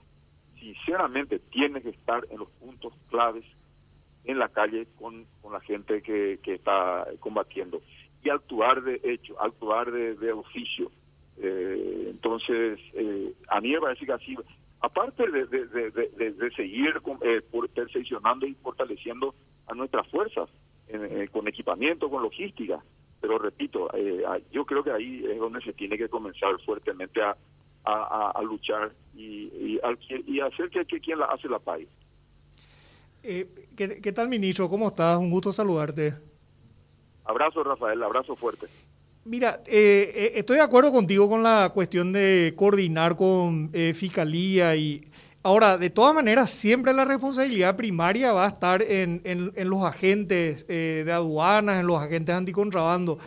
sinceramente, 0.57 1.39
tiene 1.39 1.81
que 1.81 1.89
estar 1.89 2.25
en 2.29 2.39
los 2.39 2.49
puntos 2.51 2.93
claves 3.09 3.43
en 4.23 4.39
la 4.39 4.47
calle 4.47 4.87
con, 4.97 5.25
con 5.41 5.51
la 5.51 5.59
gente 5.59 6.01
que, 6.01 6.39
que 6.41 6.53
está 6.53 7.05
combatiendo 7.19 7.81
y 8.23 8.29
actuar 8.29 8.81
de 8.81 9.01
hecho, 9.03 9.41
actuar 9.41 9.91
de, 9.91 10.31
oficio, 10.31 10.89
eh, 11.37 12.11
entonces, 12.11 12.79
eh, 12.93 13.33
a 13.49 13.59
mí 13.59 13.71
me 13.71 13.81
parece 13.81 14.05
que 14.05 14.13
así, 14.13 14.37
aparte 14.81 15.23
de, 15.29 15.45
de, 15.45 16.51
seguir 16.55 17.01
eh, 17.21 17.41
perfeccionando 17.73 18.45
y 18.45 18.55
fortaleciendo 18.55 19.35
a 19.67 19.73
nuestras 19.73 20.07
fuerzas 20.09 20.49
eh, 20.87 21.29
con 21.31 21.47
equipamiento, 21.47 22.09
con 22.09 22.23
logística, 22.23 22.83
pero 23.21 23.37
repito, 23.37 23.87
yo 24.51 24.65
creo 24.65 24.83
que 24.83 24.91
ahí 24.91 25.23
es 25.23 25.37
donde 25.37 25.61
se 25.61 25.73
tiene 25.73 25.95
que 25.95 26.09
comenzar 26.09 26.59
fuertemente 26.65 27.21
a, 27.21 27.37
a, 27.83 28.41
luchar 28.41 28.91
y, 29.15 29.79
y, 30.25 30.39
hacer 30.39 30.69
que, 30.71 30.99
quien 30.99 31.19
la 31.19 31.25
hace 31.25 31.47
la 31.47 31.59
pague. 31.59 31.87
¿qué, 33.21 34.01
¿Qué 34.01 34.11
tal, 34.11 34.27
ministro? 34.27 34.67
¿Cómo 34.67 34.87
estás? 34.87 35.19
Un 35.19 35.29
gusto 35.29 35.51
saludarte. 35.51 36.15
Abrazo, 37.25 37.63
Rafael, 37.63 38.01
abrazo 38.01 38.35
fuerte. 38.35 38.65
Mira, 39.23 39.61
eh, 39.67 40.11
eh, 40.15 40.31
estoy 40.35 40.55
de 40.55 40.63
acuerdo 40.63 40.91
contigo 40.91 41.29
con 41.29 41.43
la 41.43 41.69
cuestión 41.71 42.11
de 42.11 42.53
coordinar 42.55 43.15
con 43.15 43.69
eh, 43.73 43.93
Fiscalía 43.95 44.75
y... 44.75 45.07
Ahora, 45.43 45.77
de 45.77 45.89
todas 45.89 46.13
maneras, 46.13 46.51
siempre 46.51 46.93
la 46.93 47.03
responsabilidad 47.03 47.75
primaria 47.75 48.31
va 48.31 48.45
a 48.45 48.49
estar 48.49 48.83
en, 48.83 49.21
los 49.55 49.83
agentes 49.83 50.67
de 50.67 51.11
aduanas, 51.11 51.79
en 51.79 51.87
los 51.87 51.99
agentes 51.99 52.35
anticontrabando. 52.35 53.17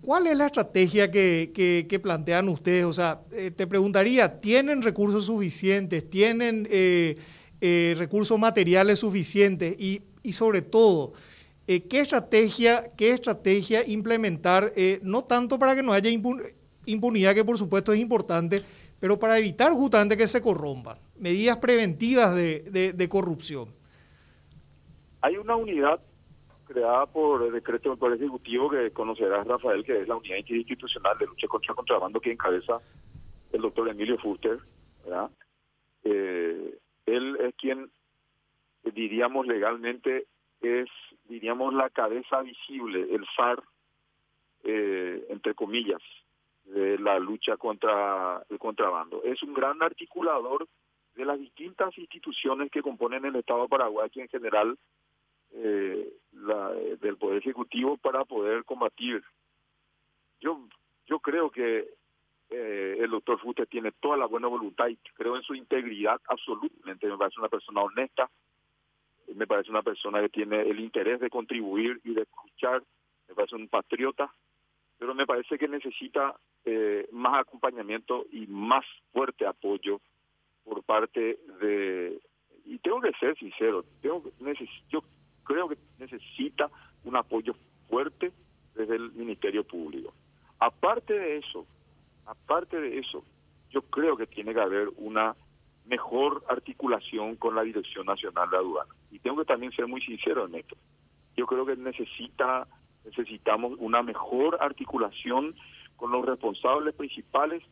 ¿Cuál 0.00 0.26
es 0.26 0.38
la 0.38 0.46
estrategia 0.46 1.10
que, 1.10 2.00
plantean 2.02 2.48
ustedes? 2.48 2.86
O 2.86 2.94
sea, 2.94 3.20
te 3.54 3.66
preguntaría, 3.66 4.40
¿tienen 4.40 4.80
recursos 4.80 5.26
suficientes? 5.26 6.08
¿Tienen 6.08 6.66
recursos 7.60 8.38
materiales 8.38 9.00
suficientes? 9.00 9.78
Y, 9.78 10.00
y 10.22 10.32
sobre 10.32 10.62
todo, 10.62 11.12
eh, 11.68 11.86
¿qué, 11.86 12.00
estrategia, 12.00 12.92
¿qué 12.96 13.10
estrategia 13.10 13.86
implementar, 13.86 14.72
eh, 14.74 15.00
no 15.02 15.24
tanto 15.24 15.58
para 15.58 15.76
que 15.76 15.82
no 15.82 15.92
haya 15.92 16.10
impunidad, 16.86 17.34
que 17.34 17.44
por 17.44 17.58
supuesto 17.58 17.92
es 17.92 18.00
importante, 18.00 18.62
pero 18.98 19.18
para 19.18 19.38
evitar 19.38 19.72
justamente 19.72 20.16
que 20.16 20.26
se 20.26 20.40
corrompan? 20.40 20.96
Medidas 21.18 21.58
preventivas 21.58 22.34
de, 22.34 23.08
corrupción. 23.10 23.68
Hay 25.20 25.36
una 25.36 25.56
unidad 25.56 26.00
creada 26.64 27.04
por 27.04 27.42
el 27.42 27.52
decreto 27.52 27.90
del 27.90 27.98
Poder 27.98 28.16
Ejecutivo 28.16 28.70
que 28.70 28.90
conocerás, 28.90 29.46
Rafael, 29.46 29.84
que 29.84 30.00
es 30.00 30.08
la 30.08 30.16
unidad 30.16 30.38
institucional 30.48 31.18
de 31.18 31.26
lucha 31.26 31.48
contra 31.48 31.72
el 31.72 31.76
contrabando 31.76 32.18
que 32.18 32.32
encabeza 32.32 32.80
el 33.52 33.60
doctor 33.60 33.90
Emilio 33.90 34.16
Fuster. 34.16 34.58
Eh, 36.04 36.78
él 37.04 37.36
es 37.40 37.54
quien, 37.56 37.90
diríamos 38.94 39.46
legalmente, 39.46 40.26
es, 40.62 40.88
diríamos, 41.28 41.74
la 41.74 41.90
cabeza 41.90 42.42
visible, 42.42 43.06
el 43.14 43.26
FAR, 43.36 43.62
eh, 44.64 45.26
entre 45.30 45.54
comillas, 45.54 46.02
de 46.64 46.98
la 46.98 47.18
lucha 47.18 47.56
contra 47.56 48.42
el 48.48 48.58
contrabando. 48.58 49.22
Es 49.24 49.42
un 49.42 49.54
gran 49.54 49.82
articulador 49.82 50.66
de 51.14 51.24
las 51.24 51.38
distintas 51.38 51.96
instituciones 51.98 52.70
que 52.70 52.82
componen 52.82 53.24
el 53.24 53.36
Estado 53.36 53.68
Paraguay 53.68 54.10
y 54.14 54.20
en 54.20 54.28
general 54.28 54.78
eh, 55.52 56.12
del 57.00 57.16
Poder 57.16 57.38
Ejecutivo 57.38 57.96
para 57.96 58.24
poder 58.24 58.64
combatir. 58.64 59.22
Yo, 60.40 60.60
yo 61.06 61.18
creo 61.20 61.50
que 61.50 61.88
eh, 62.50 62.96
el 63.00 63.10
doctor 63.10 63.40
Fute 63.40 63.66
tiene 63.66 63.92
toda 63.92 64.16
la 64.16 64.26
buena 64.26 64.48
voluntad 64.48 64.88
y 64.88 64.96
creo 65.14 65.36
en 65.36 65.42
su 65.42 65.54
integridad 65.54 66.20
absolutamente. 66.28 67.08
Me 67.08 67.18
parece 67.18 67.40
una 67.40 67.48
persona 67.48 67.82
honesta, 67.82 68.30
me 69.34 69.46
parece 69.46 69.70
una 69.70 69.82
persona 69.82 70.20
que 70.20 70.28
tiene 70.28 70.60
el 70.62 70.80
interés 70.80 71.20
de 71.20 71.30
contribuir 71.30 72.00
y 72.04 72.14
de 72.14 72.22
escuchar, 72.22 72.82
me 73.28 73.34
parece 73.34 73.56
un 73.56 73.68
patriota, 73.68 74.32
pero 74.98 75.14
me 75.14 75.26
parece 75.26 75.58
que 75.58 75.68
necesita 75.68 76.34
eh, 76.64 77.08
más 77.12 77.40
acompañamiento 77.40 78.26
y 78.32 78.46
más 78.46 78.84
fuerte 79.12 79.46
apoyo 79.46 80.00
por 80.64 80.82
parte 80.82 81.38
de... 81.60 82.20
Y 82.64 82.78
tengo 82.78 83.00
que 83.00 83.12
ser 83.12 83.36
sincero, 83.38 83.84
yo 84.02 84.22
creo 85.44 85.68
que 85.68 85.78
necesita 85.98 86.70
un 87.04 87.16
apoyo 87.16 87.54
fuerte 87.88 88.32
desde 88.74 88.96
el 88.96 89.12
Ministerio 89.12 89.64
Público. 89.64 90.12
Aparte 90.58 91.14
de 91.14 91.38
eso, 91.38 91.66
aparte 92.26 92.80
de 92.80 92.98
eso, 92.98 93.24
yo 93.70 93.82
creo 93.82 94.16
que 94.16 94.26
tiene 94.26 94.52
que 94.52 94.60
haber 94.60 94.88
una 94.96 95.34
mejor 95.86 96.44
articulación 96.48 97.36
con 97.36 97.54
la 97.54 97.62
Dirección 97.62 98.06
Nacional 98.06 98.50
de 98.50 98.56
Aduanas. 98.56 98.97
Y 99.10 99.18
tengo 99.20 99.38
que 99.38 99.44
también 99.46 99.72
ser 99.72 99.86
muy 99.86 100.00
sincero 100.02 100.46
en 100.46 100.54
esto. 100.56 100.76
Yo 101.36 101.46
creo 101.46 101.64
que 101.64 101.76
necesita 101.76 102.66
necesitamos 103.04 103.72
una 103.78 104.02
mejor 104.02 104.58
articulación 104.60 105.54
con 105.96 106.12
los 106.12 106.24
responsables 106.24 106.94
principales 106.94 107.62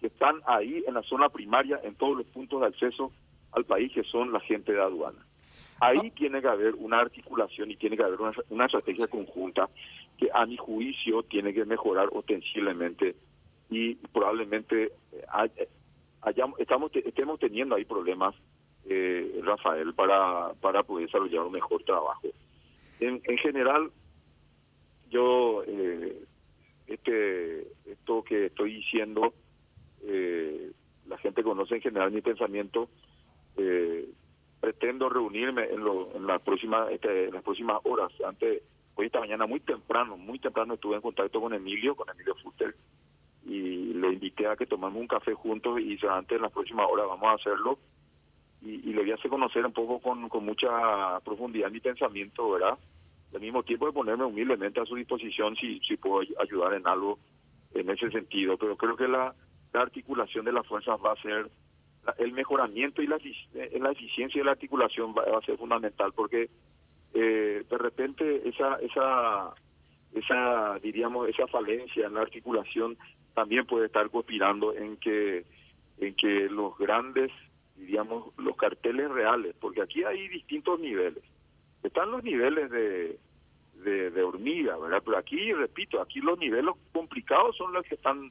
que 0.00 0.08
están 0.08 0.40
ahí 0.46 0.84
en 0.86 0.94
la 0.94 1.02
zona 1.02 1.28
primaria, 1.28 1.80
en 1.82 1.94
todos 1.94 2.16
los 2.18 2.26
puntos 2.26 2.60
de 2.60 2.66
acceso 2.66 3.12
al 3.52 3.64
país, 3.64 3.92
que 3.92 4.02
son 4.04 4.32
la 4.32 4.40
gente 4.40 4.72
de 4.72 4.82
aduana. 4.82 5.24
Ahí 5.80 5.98
ah. 6.04 6.14
tiene 6.16 6.40
que 6.40 6.48
haber 6.48 6.74
una 6.74 7.00
articulación 7.00 7.70
y 7.70 7.76
tiene 7.76 7.96
que 7.96 8.02
haber 8.02 8.18
una, 8.50 8.66
estrategia 8.66 9.06
conjunta 9.06 9.68
que 10.18 10.28
a 10.32 10.44
mi 10.46 10.56
juicio 10.56 11.22
tiene 11.22 11.52
que 11.52 11.64
mejorar 11.64 12.08
ostensiblemente 12.12 13.16
y 13.70 13.94
probablemente 13.94 14.92
eh, 15.12 15.68
estamos, 16.58 16.90
estemos 16.94 17.40
teniendo 17.40 17.74
ahí 17.74 17.84
problemas, 17.84 18.34
eh, 18.88 19.40
Rafael, 19.42 19.94
para, 19.94 20.52
para 20.60 20.82
poder 20.82 21.06
desarrollar 21.06 21.42
un 21.42 21.52
mejor 21.52 21.82
trabajo. 21.84 22.28
En, 23.00 23.20
en 23.24 23.38
general, 23.38 23.90
yo, 25.10 25.62
eh, 25.66 26.24
este, 26.86 27.68
esto 27.86 28.22
que 28.22 28.46
estoy 28.46 28.74
diciendo, 28.76 29.34
eh, 30.02 30.72
la 31.06 31.18
gente 31.18 31.42
conoce 31.42 31.76
en 31.76 31.82
general 31.82 32.10
mi 32.10 32.20
pensamiento, 32.20 32.88
eh, 33.56 34.08
pretendo 34.64 35.08
reunirme 35.08 35.64
en, 35.64 35.84
lo, 35.84 36.10
en 36.14 36.26
este, 36.90 37.24
en 37.26 37.34
las 37.34 37.42
próximas 37.42 37.78
horas 37.84 38.10
antes 38.26 38.62
hoy 38.94 39.06
esta 39.06 39.20
mañana 39.20 39.44
muy 39.46 39.60
temprano 39.60 40.16
muy 40.16 40.38
temprano 40.38 40.74
estuve 40.74 40.96
en 40.96 41.02
contacto 41.02 41.38
con 41.38 41.52
Emilio 41.52 41.94
con 41.94 42.08
Emilio 42.08 42.34
Fuster 42.36 42.74
y 43.44 43.92
le 43.92 44.14
invité 44.14 44.46
a 44.46 44.56
que 44.56 44.64
tomemos 44.64 44.98
un 44.98 45.06
café 45.06 45.34
juntos 45.34 45.80
y 45.80 45.98
antes 46.08 46.36
en 46.36 46.42
las 46.42 46.50
próximas 46.50 46.86
horas 46.90 47.06
vamos 47.08 47.28
a 47.28 47.34
hacerlo 47.34 47.78
y, 48.64 48.92
le 48.92 49.02
voy 49.02 49.10
a 49.10 49.14
hacer 49.14 49.30
conocer 49.30 49.64
un 49.64 49.72
poco 49.72 49.98
con, 50.00 50.28
con 50.28 50.44
mucha 50.44 51.20
profundidad 51.20 51.70
mi 51.70 51.80
pensamiento 51.80 52.50
verdad 52.50 52.78
al 53.34 53.40
mismo 53.40 53.62
tiempo 53.62 53.86
de 53.86 53.92
ponerme 53.92 54.24
humildemente 54.24 54.80
a 54.80 54.86
su 54.86 54.94
disposición 54.94 55.56
si 55.56 55.80
si 55.80 55.96
puedo 55.96 56.26
ayudar 56.40 56.74
en 56.74 56.86
algo 56.86 57.18
en 57.74 57.90
ese 57.90 58.10
sentido 58.10 58.56
pero 58.56 58.76
creo 58.76 58.96
que 58.96 59.08
la, 59.08 59.34
la 59.72 59.80
articulación 59.80 60.44
de 60.44 60.52
las 60.52 60.66
fuerzas 60.66 60.98
va 61.04 61.12
a 61.12 61.22
ser 61.22 61.50
el 62.18 62.32
mejoramiento 62.32 63.02
y 63.02 63.06
la, 63.06 63.16
eh, 63.16 63.78
la 63.80 63.90
eficiencia 63.90 64.40
de 64.40 64.44
la 64.44 64.52
articulación 64.52 65.14
va, 65.14 65.38
a 65.38 65.42
ser 65.42 65.56
fundamental 65.56 66.12
porque 66.14 66.48
eh, 67.12 67.64
de 67.68 67.78
repente 67.78 68.48
esa 68.48 68.76
esa 68.76 69.54
esa 70.12 70.78
diríamos 70.80 71.28
esa 71.28 71.46
falencia 71.48 72.06
en 72.06 72.14
la 72.14 72.22
articulación 72.22 72.96
también 73.34 73.66
puede 73.66 73.86
estar 73.86 74.08
conspirando 74.10 74.74
en 74.74 74.96
que 74.96 75.44
en 75.98 76.14
que 76.14 76.48
los 76.48 76.76
grandes 76.78 77.30
diríamos 77.76 78.32
los 78.38 78.56
carteles 78.56 79.10
reales 79.10 79.54
porque 79.60 79.82
aquí 79.82 80.04
hay 80.04 80.28
distintos 80.28 80.78
niveles 80.80 81.22
están 81.82 82.10
los 82.10 82.22
niveles 82.22 82.70
de, 82.70 83.18
de, 83.84 84.22
hormiga 84.22 84.76
verdad 84.78 85.02
pero 85.04 85.18
aquí 85.18 85.52
repito 85.52 86.00
aquí 86.00 86.20
los 86.20 86.38
niveles 86.38 86.74
complicados 86.92 87.56
son 87.56 87.72
los 87.72 87.84
que 87.84 87.96
están 87.96 88.30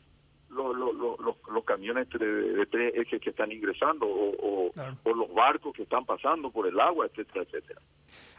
los, 0.54 0.76
los, 0.76 1.20
los, 1.20 1.36
los 1.52 1.64
camiones 1.66 2.08
de, 2.10 2.66
tres 2.68 2.94
ejes 2.96 3.22
que 3.22 3.30
están 3.32 3.52
ingresando 3.52 4.06
o, 4.06 4.72
o, 4.72 5.14
los 5.14 5.34
barcos 5.34 5.74
que 5.76 5.84
están 5.84 6.06
pasando 6.06 6.52
por 6.52 6.68
el 6.68 6.80
agua, 6.80 7.08
etcétera, 7.08 7.44
etcétera. 7.44 7.82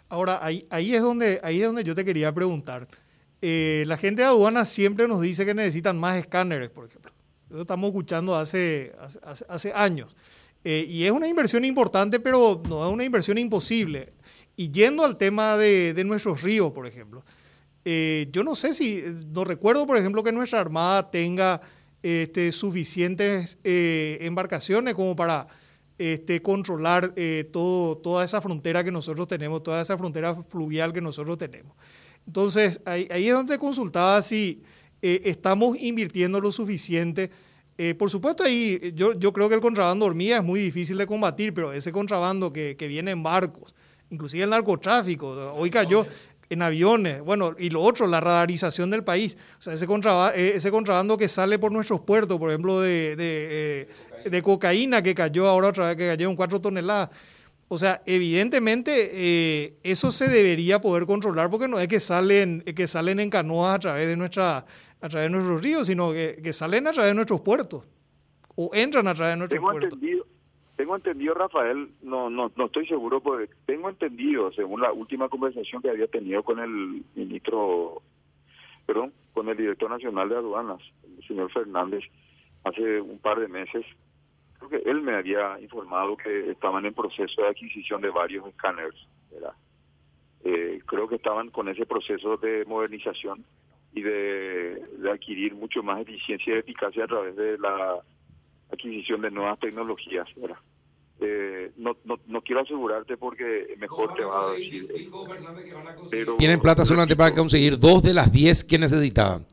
Ahora, 0.09 0.45
ahí, 0.45 0.67
ahí, 0.71 0.95
es, 0.95 1.03
donde, 1.03 1.40
ahí 1.43 1.61
es 1.61 1.67
donde 1.67 1.85
yo 1.85 1.95
te 1.95 2.05
quería 2.05 2.33
preguntar. 2.33 2.87
Eh, 3.40 3.85
la 3.87 3.97
gente 3.97 4.23
de 4.23 4.29
aduana 4.29 4.64
siempre 4.64 5.09
nos 5.09 5.21
dice 5.21 5.45
que 5.45 5.55
necesitan 5.55 5.99
más 5.99 6.17
escáneres, 6.17 6.71
por 6.71 6.87
ejemplo. 6.87 7.12
Eso 7.51 7.61
estamos 7.61 7.88
escuchando 7.88 8.35
hace, 8.35 8.93
hace, 8.99 9.45
hace 9.49 9.73
años. 9.73 10.17
Eh, 10.64 10.87
y 10.88 11.05
es 11.05 11.12
una 11.12 11.29
inversión 11.29 11.64
importante, 11.64 12.18
pero 12.18 12.62
no 12.66 12.87
es 12.87 12.92
una 12.92 13.05
inversión 13.05 13.37
imposible. 13.37 14.14
Y 14.57 14.70
yendo 14.70 15.05
al 15.05 15.18
tema 15.18 15.59
de, 15.59 15.92
de 15.92 16.05
nuestros 16.05 16.42
ríos, 16.42 16.72
por 16.72 16.87
ejemplo, 16.87 17.22
eh, 17.85 18.29
yo 18.33 18.42
no 18.42 18.57
sé 18.57 18.72
si, 18.72 19.05
no 19.31 19.44
recuerdo, 19.44 19.87
por 19.87 19.98
ejemplo, 19.98 20.22
que 20.22 20.33
nuestra 20.33 20.61
Armada 20.61 21.11
tenga 21.11 21.61
este, 22.03 22.50
suficientes 22.50 23.59
eh, 23.62 24.18
embarcaciones 24.22 24.94
como 24.94 25.14
para 25.14 25.46
este, 25.98 26.40
controlar 26.40 27.14
todo, 27.53 27.98
toda 27.98 28.24
esa 28.24 28.40
frontera 28.40 28.83
que 28.83 28.90
nosotros 28.90 29.29
tenemos, 29.29 29.62
toda 29.62 29.83
esa 29.83 29.98
frontera 29.98 30.35
fluvial 30.35 30.94
que 30.94 31.03
nosotros 31.03 31.37
tenemos. 31.37 31.77
Entonces, 32.27 32.81
ahí, 32.87 33.07
es 33.11 33.35
donde 33.35 33.59
consultaba 33.59 34.22
si 34.22 34.62
estamos 35.03 35.77
invirtiendo 35.79 36.40
lo 36.40 36.50
suficiente. 36.50 37.31
Por 37.99 38.11
supuesto, 38.11 38.45
ahí 38.45 38.93
yo, 38.95 39.15
yo 39.15 39.33
creo 39.33 39.49
que 39.49 39.57
el 39.57 39.61
contrabando 39.61 40.07
hormiga 40.07 40.37
es 40.37 40.45
muy 40.45 40.61
difícil 40.61 40.97
de 40.97 41.07
combatir, 41.07 41.53
pero 41.53 41.73
ese 41.73 41.91
contrabando 41.91 42.53
que, 42.53 42.77
que 42.77 42.87
viene 42.87 43.11
en 43.11 43.23
barcos, 43.23 43.75
inclusive 44.11 44.45
el 44.45 44.51
narcotráfico, 44.51 45.55
hoy 45.57 45.71
cayó, 45.71 46.07
en 46.51 46.63
aviones, 46.63 47.21
bueno, 47.21 47.55
y 47.59 47.71
lo 47.71 47.83
otro, 47.83 48.07
la 48.07 48.21
radarización 48.21 48.91
del 48.91 49.05
país, 49.05 49.37
o 49.59 49.63
sea, 49.63 49.75
ese, 49.75 49.87
contrabando, 49.87 50.37
eh, 50.39 50.53
ese 50.57 50.71
contrabando 50.71 51.17
que 51.17 51.29
sale 51.29 51.59
por 51.59 51.73
nuestros 51.73 52.01
puertos, 52.01 52.39
por 52.39 52.51
ejemplo, 52.51 52.81
de, 52.81 53.17
de, 53.17 53.89
eh, 54.25 54.43
cocaína 54.43 55.03
que 55.03 55.15
cayó 55.15 55.47
ahora 55.49 55.69
otra 55.69 55.89
vez, 55.89 55.97
que 55.97 56.07
cayó 56.07 56.29
en 56.29 56.37
cuatro 56.37 56.61
toneladas. 56.61 57.11
O 57.69 57.79
sea, 57.79 58.03
evidentemente 58.05 59.11
eh, 59.13 59.75
eso 59.83 60.11
se 60.11 60.29
debería 60.29 60.81
poder 60.81 61.07
controlar 61.07 61.51
porque 61.51 61.67
no 61.67 61.81
es 61.81 61.89
que 61.89 61.99
salen, 61.99 62.61
que 62.61 62.87
salen 62.87 63.21
en 63.21 63.31
canoas 63.31 63.77
a 63.77 63.79
través 63.79 64.07
de, 64.07 64.17
nuestra, 64.17 64.65
a 65.05 65.09
través 65.11 65.31
de 65.31 65.37
nuestros 65.37 65.62
ríos, 65.62 65.87
sino 65.87 66.12
que, 66.12 66.40
que 66.43 66.55
salen 66.55 66.87
a 66.87 66.93
través 66.93 67.11
de 67.11 67.14
nuestros 67.14 67.43
puertos 67.43 67.87
o 68.57 68.71
entran 68.73 69.07
a 69.07 69.12
través 69.12 69.35
de 69.35 69.38
nuestros 69.38 69.61
puertos. 69.61 69.99
Tengo 70.77 70.97
entendido, 70.97 71.35
Rafael, 71.35 71.90
no, 72.03 72.31
no, 72.31 72.51
no 72.57 72.67
estoy 72.67 72.87
seguro, 72.88 73.21
porque 73.21 73.49
tengo 73.67 73.90
entendido, 73.90 74.51
según 74.53 74.81
la 74.81 74.93
última 74.93 75.29
conversación 75.29 75.83
que 75.83 75.90
había 75.90 76.09
tenido 76.09 76.43
con 76.43 76.59
el 76.59 77.05
ministro, 77.14 78.03
perdón, 78.87 79.12
con 79.35 79.49
el 79.51 79.57
director 79.57 79.90
nacional 79.90 80.31
de 80.31 80.37
aduanas, 80.37 80.81
el 81.19 81.25
señor 81.29 81.53
Fernández, 81.53 82.03
hace 82.64 83.01
un 83.01 83.19
par 83.19 83.38
de 83.38 83.47
meses, 83.47 83.85
creo 84.59 84.71
que 84.71 84.90
él 84.90 85.03
me 85.03 85.14
había 85.14 85.61
informado 85.61 86.17
que 86.17 86.51
estaban 86.51 86.87
en 86.87 86.95
proceso 86.95 87.43
de 87.43 87.49
adquisición 87.49 88.01
de 88.01 88.11
varios 88.11 88.47
escáneres, 88.49 88.95
eh, 90.45 90.81
creo 90.87 91.07
que 91.09 91.17
estaban 91.17 91.51
con 91.51 91.69
ese 91.69 91.87
proceso 91.87 92.37
de 92.38 92.64
modernización 92.64 93.45
y 93.94 94.02
de, 94.02 94.83
de 94.98 95.11
adquirir 95.11 95.54
mucho 95.54 95.83
más 95.83 96.00
eficiencia 96.00 96.54
y 96.54 96.59
eficacia 96.59 97.04
a 97.04 97.09
través 97.09 97.37
de 97.37 97.57
la 97.59 98.00
adquisición 98.70 99.20
de 99.20 99.30
nuevas 99.30 99.59
tecnologías. 99.61 100.26
Eh, 101.20 101.70
no, 101.76 101.96
no, 102.04 102.18
no, 102.26 102.42
quiero 102.42 102.62
asegurarte 102.62 103.16
porque 103.16 103.74
mejor 103.78 104.12
te 104.14 104.24
va 104.24 104.50
a 104.50 104.52
decir. 104.52 104.88
Tienen 106.38 106.61
plata 106.61 106.85
solamente 106.85 107.14
para 107.14 107.35
conseguir 107.35 107.78
dos 107.78 108.02
de 108.02 108.14
las 108.14 108.33
diez 108.33 108.64
que 108.64 108.78
necesitaban. 108.78 109.46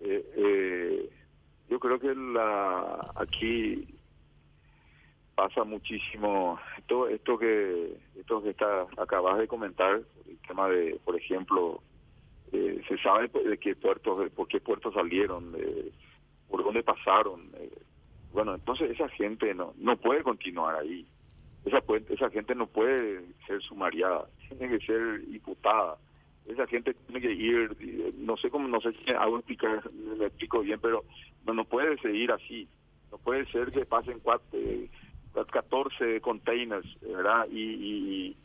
Eh, 0.00 0.24
eh, 0.36 1.10
yo 1.68 1.80
creo 1.80 1.98
que 1.98 2.14
la 2.14 3.12
aquí 3.16 3.84
pasa 5.34 5.64
muchísimo 5.64 6.58
esto 6.78 7.08
esto 7.08 7.36
que 7.36 7.98
esto 8.18 8.42
que 8.42 8.50
está 8.50 8.86
acabas 8.96 9.36
de 9.36 9.46
comentar 9.46 10.00
el 10.26 10.38
tema 10.48 10.66
de 10.68 10.98
por 11.04 11.14
ejemplo 11.14 11.82
se 12.50 12.98
sabe 13.02 13.28
de 13.28 13.58
qué 13.58 13.74
puertos 13.74 14.30
por 14.30 14.48
qué 14.48 14.60
puertos 14.60 14.94
salieron 14.94 15.52
de, 15.52 15.92
por 16.48 16.62
dónde 16.62 16.82
pasaron. 16.82 17.50
Eh, 17.54 17.70
bueno, 18.32 18.54
entonces 18.54 18.90
esa 18.90 19.08
gente 19.10 19.54
no 19.54 19.74
no 19.78 19.96
puede 19.96 20.22
continuar 20.22 20.76
ahí. 20.76 21.06
Esa, 21.64 21.82
esa 22.10 22.30
gente 22.30 22.54
no 22.54 22.66
puede 22.68 23.22
ser 23.46 23.60
sumariada, 23.62 24.26
tiene 24.48 24.78
que 24.78 24.86
ser 24.86 25.22
imputada. 25.28 25.96
Esa 26.46 26.66
gente 26.68 26.94
tiene 26.94 27.20
que 27.20 27.34
ir, 27.34 28.14
no 28.18 28.36
sé 28.36 28.50
cómo, 28.50 28.68
no 28.68 28.80
sé 28.80 28.92
si 28.92 29.10
hago 29.12 29.38
explicar, 29.38 29.90
me 29.92 30.26
explico 30.26 30.60
bien, 30.60 30.78
pero 30.80 31.04
no, 31.44 31.54
no 31.54 31.64
puede 31.64 31.98
seguir 31.98 32.30
así. 32.30 32.68
No 33.10 33.18
puede 33.18 33.46
ser 33.46 33.72
que 33.72 33.84
pasen 33.84 34.20
cuatro, 34.20 34.58
14 35.44 36.20
containers, 36.20 36.86
¿verdad? 37.00 37.46
Y, 37.50 37.60
y, 37.60 38.36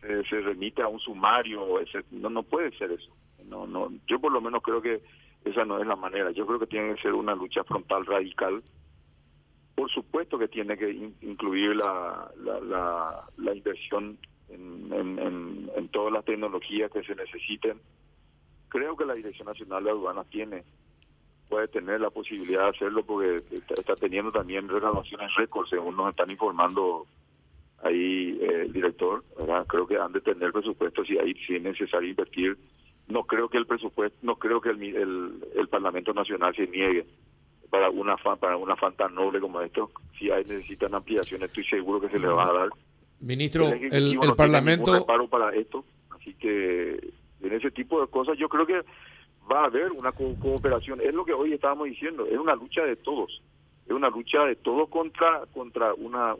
se, 0.00 0.40
remite 0.40 0.82
a 0.82 0.88
un 0.88 1.00
sumario, 1.00 1.80
ese, 1.80 2.04
no, 2.10 2.30
no 2.30 2.42
puede 2.42 2.76
ser 2.76 2.92
eso. 2.92 3.14
No, 3.44 3.66
no, 3.66 3.92
yo 4.06 4.18
por 4.20 4.32
lo 4.32 4.40
menos 4.40 4.62
creo 4.62 4.82
que 4.82 5.00
esa 5.44 5.64
no 5.64 5.80
es 5.80 5.86
la 5.86 5.96
manera. 5.96 6.30
Yo 6.32 6.46
creo 6.46 6.58
que 6.58 6.66
tiene 6.66 6.94
que 6.94 7.02
ser 7.02 7.14
una 7.14 7.34
lucha 7.34 7.62
frontal 7.64 8.04
radical. 8.06 8.62
Por 9.74 9.90
supuesto 9.90 10.38
que 10.38 10.48
tiene 10.48 10.76
que 10.76 10.90
incluir 11.20 11.76
la, 11.76 12.30
la, 12.42 13.24
la, 13.36 13.54
inversión 13.54 14.18
en, 14.48 14.92
en, 14.92 15.70
en, 15.76 15.88
todas 15.88 16.12
las 16.12 16.24
tecnologías 16.24 16.90
que 16.90 17.02
se 17.04 17.14
necesiten. 17.14 17.78
Creo 18.68 18.96
que 18.96 19.04
la 19.04 19.14
Dirección 19.14 19.46
Nacional 19.46 19.84
de 19.84 19.90
Aduanas 19.90 20.26
tiene 20.30 20.64
puede 21.48 21.68
tener 21.68 22.00
la 22.00 22.10
posibilidad 22.10 22.64
de 22.64 22.70
hacerlo 22.70 23.04
porque 23.04 23.36
está, 23.50 23.94
teniendo 23.96 24.32
también 24.32 24.68
renovaciones 24.68 25.34
récord, 25.36 25.68
según 25.68 25.96
nos 25.96 26.10
están 26.10 26.30
informando 26.30 27.06
ahí 27.82 28.38
eh, 28.40 28.62
el 28.62 28.72
director. 28.72 29.24
Creo 29.68 29.86
que 29.86 29.96
han 29.96 30.12
de 30.12 30.20
tener 30.20 30.52
presupuesto 30.52 31.04
si 31.04 31.18
ahí 31.18 31.34
si 31.46 31.56
es 31.56 31.62
necesario 31.62 32.10
invertir 32.10 32.56
no 33.08 33.24
creo 33.24 33.48
que 33.48 33.58
el 33.58 33.66
presupuesto, 33.66 34.18
no 34.22 34.36
creo 34.36 34.60
que 34.60 34.70
el, 34.70 35.40
el, 35.54 35.68
Parlamento 35.68 36.12
Nacional 36.12 36.54
se 36.54 36.66
niegue 36.66 37.06
para 37.70 37.90
una 37.90 38.16
fan, 38.16 38.38
para 38.38 38.56
una 38.56 38.76
fan 38.76 38.94
tan 38.94 39.14
noble 39.14 39.40
como 39.40 39.60
esto. 39.60 39.90
Si 40.18 40.30
hay 40.30 40.44
necesitan 40.44 40.94
ampliaciones, 40.94 41.48
estoy 41.48 41.64
seguro 41.64 42.00
que 42.00 42.08
se 42.08 42.18
le 42.18 42.28
va 42.28 42.48
a 42.48 42.52
dar. 42.52 42.68
Ministro, 43.20 43.68
el, 43.68 44.18
el, 44.20 44.34
Parlamento 44.36 45.06
para 45.30 45.54
esto, 45.54 45.84
así 46.10 46.34
que 46.34 47.12
en 47.40 47.52
ese 47.52 47.70
tipo 47.70 48.00
de 48.00 48.08
cosas 48.08 48.36
yo 48.38 48.48
creo 48.48 48.66
que 48.66 48.82
va 49.50 49.62
a 49.62 49.66
haber 49.66 49.92
una 49.92 50.12
cooperación. 50.12 51.00
Es 51.00 51.14
lo 51.14 51.24
que 51.24 51.32
hoy 51.32 51.52
estábamos 51.52 51.86
diciendo, 51.86 52.26
es 52.26 52.38
una 52.38 52.54
lucha 52.54 52.82
de 52.82 52.96
todos. 52.96 53.40
Es 53.86 53.92
una 53.92 54.10
lucha 54.10 54.44
de 54.44 54.56
todos 54.56 54.88
contra 54.88 55.44
contra 55.54 55.94
una 55.94 56.34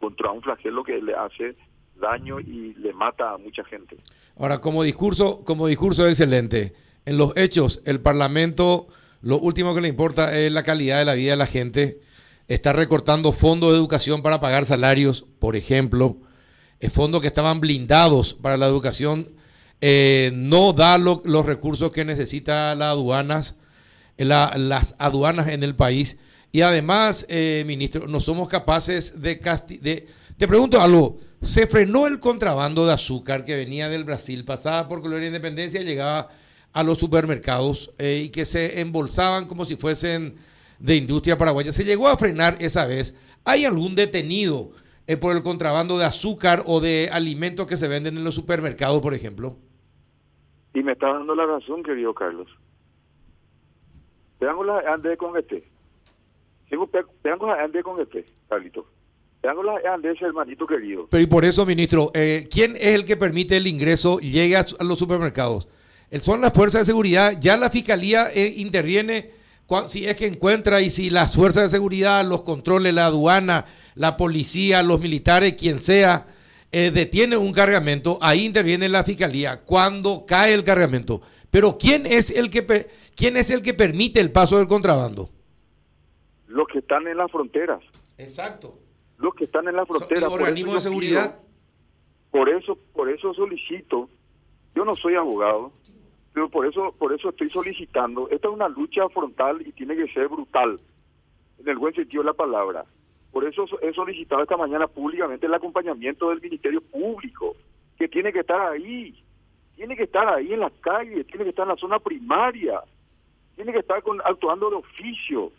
contra 0.00 0.32
un 0.32 0.42
flagelo 0.42 0.82
que 0.82 1.00
le 1.00 1.14
hace 1.14 1.54
daño 2.00 2.40
y 2.40 2.74
le 2.74 2.92
mata 2.92 3.32
a 3.32 3.38
mucha 3.38 3.64
gente. 3.64 3.96
Ahora, 4.36 4.60
como 4.60 4.82
discurso, 4.82 5.44
como 5.44 5.66
discurso 5.66 6.06
excelente. 6.06 6.74
En 7.04 7.16
los 7.16 7.36
hechos, 7.36 7.82
el 7.86 8.00
Parlamento, 8.00 8.88
lo 9.22 9.38
último 9.38 9.74
que 9.74 9.80
le 9.80 9.88
importa 9.88 10.36
es 10.36 10.52
la 10.52 10.62
calidad 10.62 10.98
de 10.98 11.04
la 11.04 11.14
vida 11.14 11.32
de 11.32 11.36
la 11.36 11.46
gente. 11.46 12.00
Está 12.46 12.72
recortando 12.72 13.32
fondos 13.32 13.72
de 13.72 13.78
educación 13.78 14.22
para 14.22 14.40
pagar 14.40 14.64
salarios, 14.64 15.26
por 15.38 15.56
ejemplo. 15.56 16.18
Fondos 16.92 17.20
que 17.20 17.26
estaban 17.26 17.60
blindados 17.60 18.34
para 18.34 18.56
la 18.56 18.66
educación. 18.66 19.30
Eh, 19.80 20.30
no 20.34 20.72
da 20.72 20.98
los 20.98 21.46
recursos 21.46 21.92
que 21.92 22.04
necesita 22.04 22.74
las 22.74 22.88
aduanas, 22.90 23.56
las 24.16 24.94
aduanas 24.98 25.48
en 25.48 25.62
el 25.62 25.74
país. 25.74 26.16
Y 26.50 26.62
además, 26.62 27.26
eh, 27.28 27.64
ministro, 27.66 28.06
no 28.06 28.20
somos 28.20 28.48
capaces 28.48 29.20
de, 29.20 29.36
de... 29.80 30.06
Te 30.36 30.48
pregunto 30.48 30.80
algo. 30.80 31.18
Se 31.42 31.66
frenó 31.66 32.06
el 32.06 32.20
contrabando 32.20 32.86
de 32.86 32.92
azúcar 32.92 33.44
que 33.44 33.54
venía 33.54 33.88
del 33.88 34.04
Brasil, 34.04 34.44
pasaba 34.44 34.88
por 34.88 35.02
Colonia 35.02 35.28
Independencia 35.28 35.80
y 35.80 35.84
llegaba 35.84 36.28
a 36.72 36.82
los 36.82 36.98
supermercados 36.98 37.92
eh, 37.98 38.22
y 38.24 38.28
que 38.30 38.44
se 38.44 38.80
embolsaban 38.80 39.46
como 39.46 39.64
si 39.64 39.76
fuesen 39.76 40.36
de 40.78 40.96
industria 40.96 41.36
paraguaya. 41.38 41.72
Se 41.72 41.84
llegó 41.84 42.08
a 42.08 42.16
frenar 42.16 42.56
esa 42.60 42.86
vez. 42.86 43.16
¿Hay 43.44 43.64
algún 43.64 43.94
detenido 43.94 44.70
eh, 45.06 45.16
por 45.16 45.36
el 45.36 45.42
contrabando 45.42 45.98
de 45.98 46.04
azúcar 46.04 46.62
o 46.66 46.80
de 46.80 47.08
alimentos 47.12 47.66
que 47.66 47.76
se 47.76 47.88
venden 47.88 48.16
en 48.16 48.24
los 48.24 48.34
supermercados, 48.34 49.00
por 49.00 49.14
ejemplo? 49.14 49.56
Y 50.74 50.82
me 50.82 50.92
está 50.92 51.12
dando 51.12 51.34
la 51.34 51.46
razón, 51.46 51.82
querido 51.82 52.14
Carlos. 52.14 52.48
Veamos 54.40 54.66
la 54.66 54.78
ande 54.92 55.16
con 55.16 55.36
este. 55.36 55.68
Con 56.70 56.88
este, 56.88 57.02
hermanito 60.24 60.66
querido. 60.66 61.06
Pero 61.10 61.22
y 61.22 61.26
por 61.26 61.44
eso, 61.44 61.64
ministro, 61.64 62.10
eh, 62.14 62.48
¿quién 62.50 62.76
es 62.76 62.94
el 62.94 63.04
que 63.04 63.16
permite 63.16 63.56
el 63.56 63.66
ingreso 63.66 64.18
y 64.20 64.32
llegue 64.32 64.56
a, 64.56 64.64
los 64.80 64.98
supermercados? 64.98 65.68
Son 66.20 66.40
las 66.40 66.52
fuerzas 66.52 66.82
de 66.82 66.86
seguridad. 66.86 67.34
Ya 67.40 67.56
la 67.56 67.70
fiscalía 67.70 68.28
eh, 68.34 68.54
interviene 68.56 69.30
si 69.86 70.06
es 70.06 70.16
que 70.16 70.26
encuentra 70.26 70.80
y 70.80 70.90
si 70.90 71.10
las 71.10 71.36
fuerzas 71.36 71.64
de 71.64 71.68
seguridad, 71.68 72.24
los 72.24 72.42
controles, 72.42 72.94
la 72.94 73.06
aduana, 73.06 73.66
la 73.94 74.16
policía, 74.16 74.82
los 74.82 74.98
militares, 74.98 75.54
quien 75.58 75.78
sea, 75.78 76.26
eh, 76.72 76.90
detiene 76.90 77.36
un 77.36 77.52
cargamento, 77.52 78.18
ahí 78.22 78.44
interviene 78.44 78.88
la 78.88 79.04
fiscalía 79.04 79.60
cuando 79.60 80.24
cae 80.26 80.54
el 80.54 80.64
cargamento. 80.64 81.20
Pero 81.50 81.76
¿quién 81.78 82.06
es 82.06 82.30
el 82.30 82.50
que 82.50 82.88
quién 83.14 83.36
es 83.36 83.50
el 83.50 83.62
que 83.62 83.74
permite 83.74 84.20
el 84.20 84.30
paso 84.30 84.58
del 84.58 84.68
contrabando? 84.68 85.30
Los 86.48 86.66
que 86.66 86.80
están 86.80 87.06
en 87.06 87.16
las 87.16 87.30
fronteras. 87.30 87.80
Exacto 88.16 88.78
los 89.18 89.34
que 89.34 89.44
están 89.44 89.68
en 89.68 89.76
la 89.76 89.84
frontera. 89.84 90.28
por 90.28 90.40
eso 90.42 90.74
de 90.74 90.80
seguridad? 90.80 91.38
por 92.30 92.48
eso, 92.48 92.78
por 92.94 93.10
eso 93.10 93.34
solicito, 93.34 94.08
yo 94.74 94.84
no 94.84 94.94
soy 94.94 95.14
abogado, 95.16 95.72
pero 96.32 96.48
por 96.48 96.66
eso, 96.66 96.94
por 96.98 97.12
eso 97.12 97.30
estoy 97.30 97.50
solicitando, 97.50 98.28
esta 98.30 98.48
es 98.48 98.54
una 98.54 98.68
lucha 98.68 99.08
frontal 99.08 99.66
y 99.66 99.72
tiene 99.72 99.96
que 99.96 100.08
ser 100.12 100.28
brutal, 100.28 100.80
en 101.58 101.68
el 101.68 101.78
buen 101.78 101.94
sentido 101.94 102.22
de 102.22 102.28
la 102.28 102.34
palabra. 102.34 102.84
Por 103.32 103.44
eso 103.44 103.64
he 103.82 103.92
solicitado 103.92 104.42
esta 104.42 104.56
mañana 104.56 104.86
públicamente 104.86 105.46
el 105.46 105.54
acompañamiento 105.54 106.30
del 106.30 106.40
Ministerio 106.40 106.80
Público, 106.80 107.56
que 107.98 108.08
tiene 108.08 108.32
que 108.32 108.40
estar 108.40 108.60
ahí, 108.60 109.22
tiene 109.74 109.96
que 109.96 110.04
estar 110.04 110.28
ahí 110.28 110.52
en 110.52 110.60
las 110.60 110.72
calles, 110.80 111.26
tiene 111.26 111.44
que 111.44 111.50
estar 111.50 111.64
en 111.64 111.70
la 111.70 111.76
zona 111.76 111.98
primaria, 111.98 112.80
tiene 113.56 113.72
que 113.72 113.80
estar 113.80 114.02
con, 114.02 114.20
actuando 114.24 114.70
de 114.70 114.76
oficio, 114.76 115.50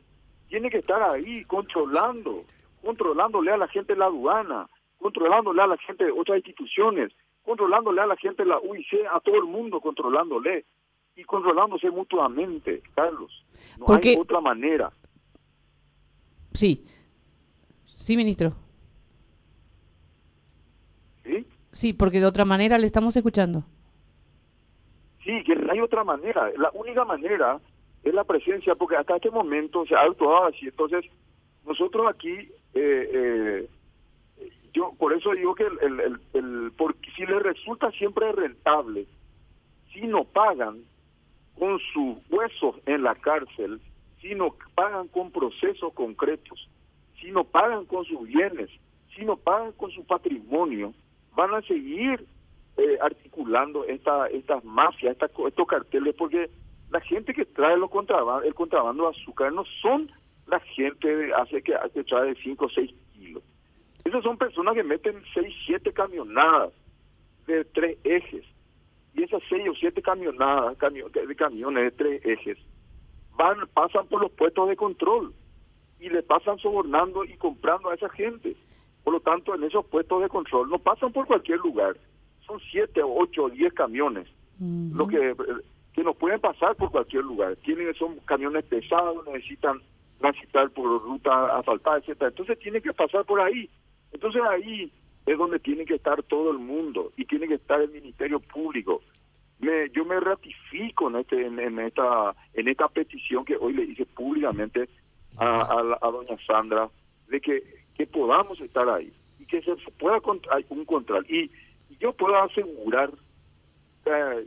tiene 0.49 0.69
que 0.69 0.79
estar 0.79 1.01
ahí 1.01 1.43
controlando 1.45 2.43
controlándole 2.81 3.51
a 3.51 3.57
la 3.57 3.67
gente 3.67 3.93
de 3.93 3.99
la 3.99 4.05
aduana, 4.05 4.67
controlándole 4.97 5.61
a 5.61 5.67
la 5.67 5.77
gente 5.77 6.05
de 6.05 6.11
otras 6.11 6.37
instituciones, 6.37 7.11
controlándole 7.43 8.01
a 8.01 8.07
la 8.07 8.15
gente 8.17 8.43
de 8.43 8.49
la 8.49 8.59
UIC, 8.59 9.05
a 9.11 9.19
todo 9.19 9.35
el 9.35 9.45
mundo 9.45 9.79
controlándole 9.81 10.65
y 11.15 11.23
controlándose 11.23 11.89
mutuamente, 11.89 12.81
Carlos. 12.95 13.45
No 13.77 13.95
hay 13.95 14.15
otra 14.17 14.39
manera. 14.39 14.91
Sí. 16.53 16.85
Sí, 17.83 18.15
ministro. 18.15 18.53
¿Sí? 21.23 21.45
Sí, 21.71 21.93
porque 21.93 22.19
de 22.19 22.25
otra 22.25 22.45
manera 22.45 22.77
le 22.77 22.87
estamos 22.87 23.15
escuchando. 23.15 23.63
Sí, 25.23 25.43
que 25.43 25.55
no 25.55 25.71
hay 25.71 25.81
otra 25.81 26.03
manera. 26.03 26.49
La 26.57 26.71
única 26.73 27.03
manera 27.03 27.59
es 28.03 28.13
la 28.13 28.23
presencia, 28.23 28.75
porque 28.75 28.95
hasta 28.95 29.15
este 29.15 29.31
momento 29.31 29.85
se 29.85 29.95
ha 29.95 30.01
actuado 30.01 30.45
así. 30.45 30.67
Entonces, 30.67 31.05
nosotros 31.65 32.07
aquí, 32.09 32.33
eh, 32.73 33.09
eh, 33.13 33.69
yo 34.73 34.93
por 34.97 35.13
eso 35.13 35.31
digo 35.31 35.55
que 35.55 35.65
el, 35.65 35.99
el, 35.99 36.19
el, 36.33 36.71
porque 36.77 37.11
si 37.15 37.25
les 37.25 37.41
resulta 37.41 37.91
siempre 37.91 38.31
rentable, 38.31 39.05
si 39.93 40.01
no 40.01 40.23
pagan 40.23 40.83
con 41.57 41.79
sus 41.93 42.17
huesos 42.29 42.75
en 42.85 43.03
la 43.03 43.15
cárcel, 43.15 43.81
si 44.21 44.35
no 44.35 44.55
pagan 44.75 45.07
con 45.09 45.31
procesos 45.31 45.93
concretos, 45.93 46.69
si 47.19 47.31
no 47.31 47.43
pagan 47.43 47.85
con 47.85 48.05
sus 48.05 48.27
bienes, 48.27 48.69
si 49.15 49.25
no 49.25 49.35
pagan 49.35 49.73
con 49.73 49.91
su 49.91 50.05
patrimonio, 50.05 50.93
van 51.35 51.53
a 51.53 51.61
seguir 51.63 52.25
eh, 52.77 52.97
articulando 53.01 53.83
esta, 53.85 54.27
estas 54.27 54.63
mafias, 54.63 55.17
estos 55.21 55.67
carteles, 55.67 56.15
porque 56.15 56.49
la 56.91 56.99
gente 57.01 57.33
que 57.33 57.45
trae 57.45 57.77
los 57.77 57.89
contrabando, 57.89 58.45
el 58.45 58.53
contrabando 58.53 59.03
de 59.03 59.17
azúcar 59.17 59.53
no 59.53 59.63
son 59.81 60.11
la 60.47 60.59
gente 60.59 61.31
hace 61.33 61.61
que, 61.61 61.75
hace 61.75 62.03
trae 62.03 62.35
5 62.35 62.65
o 62.65 62.69
6 62.69 62.91
kilos. 63.13 63.43
Esas 64.03 64.23
son 64.23 64.37
personas 64.37 64.73
que 64.73 64.83
meten 64.83 65.21
6, 65.33 65.53
7 65.67 65.93
camionadas 65.93 66.73
de 67.45 67.65
tres 67.65 67.97
ejes. 68.03 68.45
Y 69.13 69.23
esas 69.23 69.41
6 69.49 69.69
o 69.69 69.75
7 69.75 70.01
camionadas 70.01 70.77
de 70.79 71.35
camiones 71.35 71.83
de 71.83 71.91
tres 71.91 72.25
ejes 72.25 72.57
van 73.39 73.57
pasan 73.73 74.05
por 74.07 74.21
los 74.21 74.31
puestos 74.31 74.67
de 74.67 74.75
control 74.75 75.33
y 75.99 76.09
le 76.09 76.21
pasan 76.23 76.57
sobornando 76.59 77.23
y 77.23 77.37
comprando 77.37 77.89
a 77.89 77.95
esa 77.95 78.09
gente. 78.09 78.55
Por 79.03 79.13
lo 79.13 79.21
tanto, 79.21 79.55
en 79.55 79.63
esos 79.63 79.85
puestos 79.85 80.21
de 80.21 80.29
control 80.29 80.69
no 80.69 80.77
pasan 80.77 81.13
por 81.13 81.25
cualquier 81.25 81.59
lugar. 81.59 81.95
Son 82.45 82.59
7, 82.71 83.01
8 83.01 83.43
o 83.43 83.49
10 83.49 83.73
camiones. 83.73 84.27
Lo 84.59 85.07
que 85.07 85.33
que 85.99 86.05
no 86.05 86.13
pueden 86.13 86.39
pasar 86.39 86.77
por 86.77 86.91
cualquier 86.91 87.25
lugar. 87.25 87.57
Tienen 87.57 87.93
son 87.95 88.15
camiones 88.19 88.63
pesados, 88.63 89.27
necesitan 89.27 89.81
transitar 90.17 90.69
por 90.69 90.85
ruta 91.03 91.57
asfaltada, 91.57 91.97
etcétera. 91.97 92.29
Entonces 92.29 92.57
tiene 92.59 92.79
que 92.81 92.93
pasar 92.93 93.25
por 93.25 93.41
ahí. 93.41 93.69
Entonces 94.13 94.41
ahí 94.49 94.93
es 95.25 95.37
donde 95.37 95.59
tiene 95.59 95.83
que 95.83 95.95
estar 95.95 96.23
todo 96.23 96.51
el 96.51 96.57
mundo 96.57 97.11
y 97.17 97.25
tiene 97.25 97.49
que 97.49 97.55
estar 97.55 97.81
el 97.81 97.89
Ministerio 97.89 98.39
Público. 98.39 99.01
Me, 99.59 99.89
yo 99.89 100.05
me 100.05 100.17
ratifico 100.21 101.09
en, 101.09 101.17
este, 101.17 101.45
en, 101.45 101.79
esta 101.79 102.33
en 102.53 102.69
esta 102.69 102.87
petición 102.87 103.43
que 103.43 103.57
hoy 103.57 103.73
le 103.73 103.83
hice 103.83 104.05
públicamente 104.05 104.87
a, 105.35 105.97
a, 106.01 106.11
doña 106.11 106.37
Sandra 106.47 106.89
de 107.27 107.41
que, 107.41 107.61
que 107.93 108.07
podamos 108.07 108.61
estar 108.61 108.87
ahí 108.87 109.11
y 109.37 109.45
que 109.45 109.61
se 109.63 109.75
pueda 109.99 110.21
hay 110.51 110.65
un 110.69 110.85
control. 110.85 111.25
Y, 111.29 111.51
yo 111.99 112.13
puedo 112.13 112.37
asegurar 112.37 113.11
eh, 114.05 114.45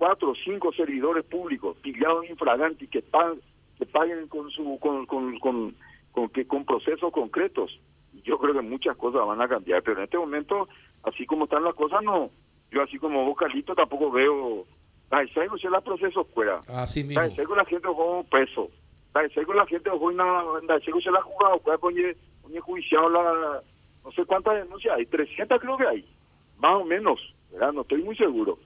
cuatro 0.00 0.30
o 0.30 0.34
cinco 0.34 0.72
servidores 0.72 1.26
públicos 1.26 1.76
pillados 1.82 2.24
infraganti 2.30 2.88
que 2.88 3.00
están 3.00 3.38
que 3.78 3.84
paguen 3.84 4.28
con 4.28 4.50
su 4.50 4.78
con, 4.80 5.04
con, 5.04 5.38
con, 5.38 5.76
con, 6.10 6.28
que, 6.30 6.46
con 6.46 6.64
procesos 6.64 7.12
concretos. 7.12 7.78
Yo 8.24 8.38
creo 8.38 8.54
que 8.54 8.62
muchas 8.62 8.96
cosas 8.96 9.26
van 9.26 9.42
a 9.42 9.48
cambiar, 9.48 9.82
pero 9.82 9.98
en 9.98 10.04
este 10.04 10.16
momento, 10.16 10.68
así 11.02 11.26
como 11.26 11.44
están 11.44 11.64
las 11.64 11.74
cosas, 11.74 12.02
no. 12.02 12.30
Yo 12.70 12.82
así 12.82 12.98
como 12.98 13.26
vos, 13.26 13.36
Carlito, 13.36 13.74
tampoco 13.74 14.10
veo 14.10 14.64
Dai 15.10 15.28
sego 15.34 15.58
se 15.58 15.68
la 15.68 15.82
proceso 15.82 16.24
fuera. 16.24 16.60
Así 16.68 17.04
mismo. 17.04 17.20
Dai 17.20 17.34
sego 17.34 17.54
la 17.54 17.64
gente 17.66 17.86
jugó 17.88 18.24
preso. 18.24 18.70
Dai 19.12 19.28
sego 19.30 19.52
la 19.52 19.66
gente 19.66 19.90
jugó 19.90 20.12
na 20.12 20.44
dai 20.66 20.80
sego 20.82 21.00
se 21.00 21.10
la 21.10 21.20
jugado, 21.20 21.60
coñe 21.78 22.16
coñe 22.42 22.60
judicial 22.60 23.12
la 23.12 23.60
no 24.02 24.12
sé 24.12 24.24
cuántas 24.24 24.54
denuncias 24.64 24.96
hay, 24.96 25.04
300 25.04 25.60
creo 25.60 25.76
que 25.76 25.86
hay. 25.86 26.08
Más 26.56 26.72
o 26.72 26.84
menos, 26.84 27.20
¿verdad? 27.52 27.72
No 27.74 27.82
estoy 27.82 28.02
muy 28.02 28.16
seguro. 28.16 28.58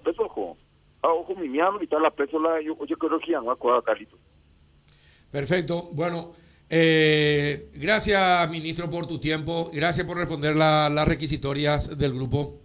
Preso 0.00 0.28
jugó. 0.28 0.56
Ah, 1.02 1.08
ojo 1.12 1.34
mi 1.36 1.48
miedo 1.48 1.78
y 1.80 1.86
tal 1.86 2.02
la 2.02 2.10
la 2.40 2.60
yo 2.60 2.76
yo 2.86 2.96
creo 2.96 3.18
que 3.18 3.32
ya 3.32 3.40
no 3.40 3.50
acuerdo 3.50 3.82
Carlito. 3.82 4.16
Perfecto. 5.30 5.88
Bueno, 5.92 6.32
eh, 6.70 7.68
gracias, 7.74 8.50
ministro, 8.50 8.88
por 8.90 9.06
tu 9.06 9.18
tiempo. 9.20 9.70
Gracias 9.72 10.06
por 10.06 10.16
responder 10.16 10.56
la- 10.56 10.88
las 10.88 11.06
requisitorias 11.06 11.96
del 11.98 12.12
grupo. 12.14 12.60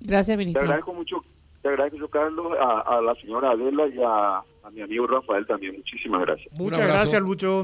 Gracias, 0.00 0.34
Te 0.34 0.38
ministro. 0.38 0.62
agradezco 0.62 0.92
mucho, 0.94 1.16
te 1.62 1.68
agradezco 1.68 2.08
Carlos, 2.08 2.46
a, 2.60 2.80
a 2.98 3.00
la 3.00 3.14
señora 3.16 3.52
Adela 3.52 3.86
y 3.86 3.98
a, 4.02 4.38
a 4.66 4.70
mi 4.72 4.80
amigo 4.82 5.06
Rafael 5.06 5.46
también. 5.46 5.76
Muchísimas 5.76 6.20
gracias. 6.22 6.52
Muchas 6.58 6.80
gracias, 6.86 7.22
Lucho. 7.22 7.60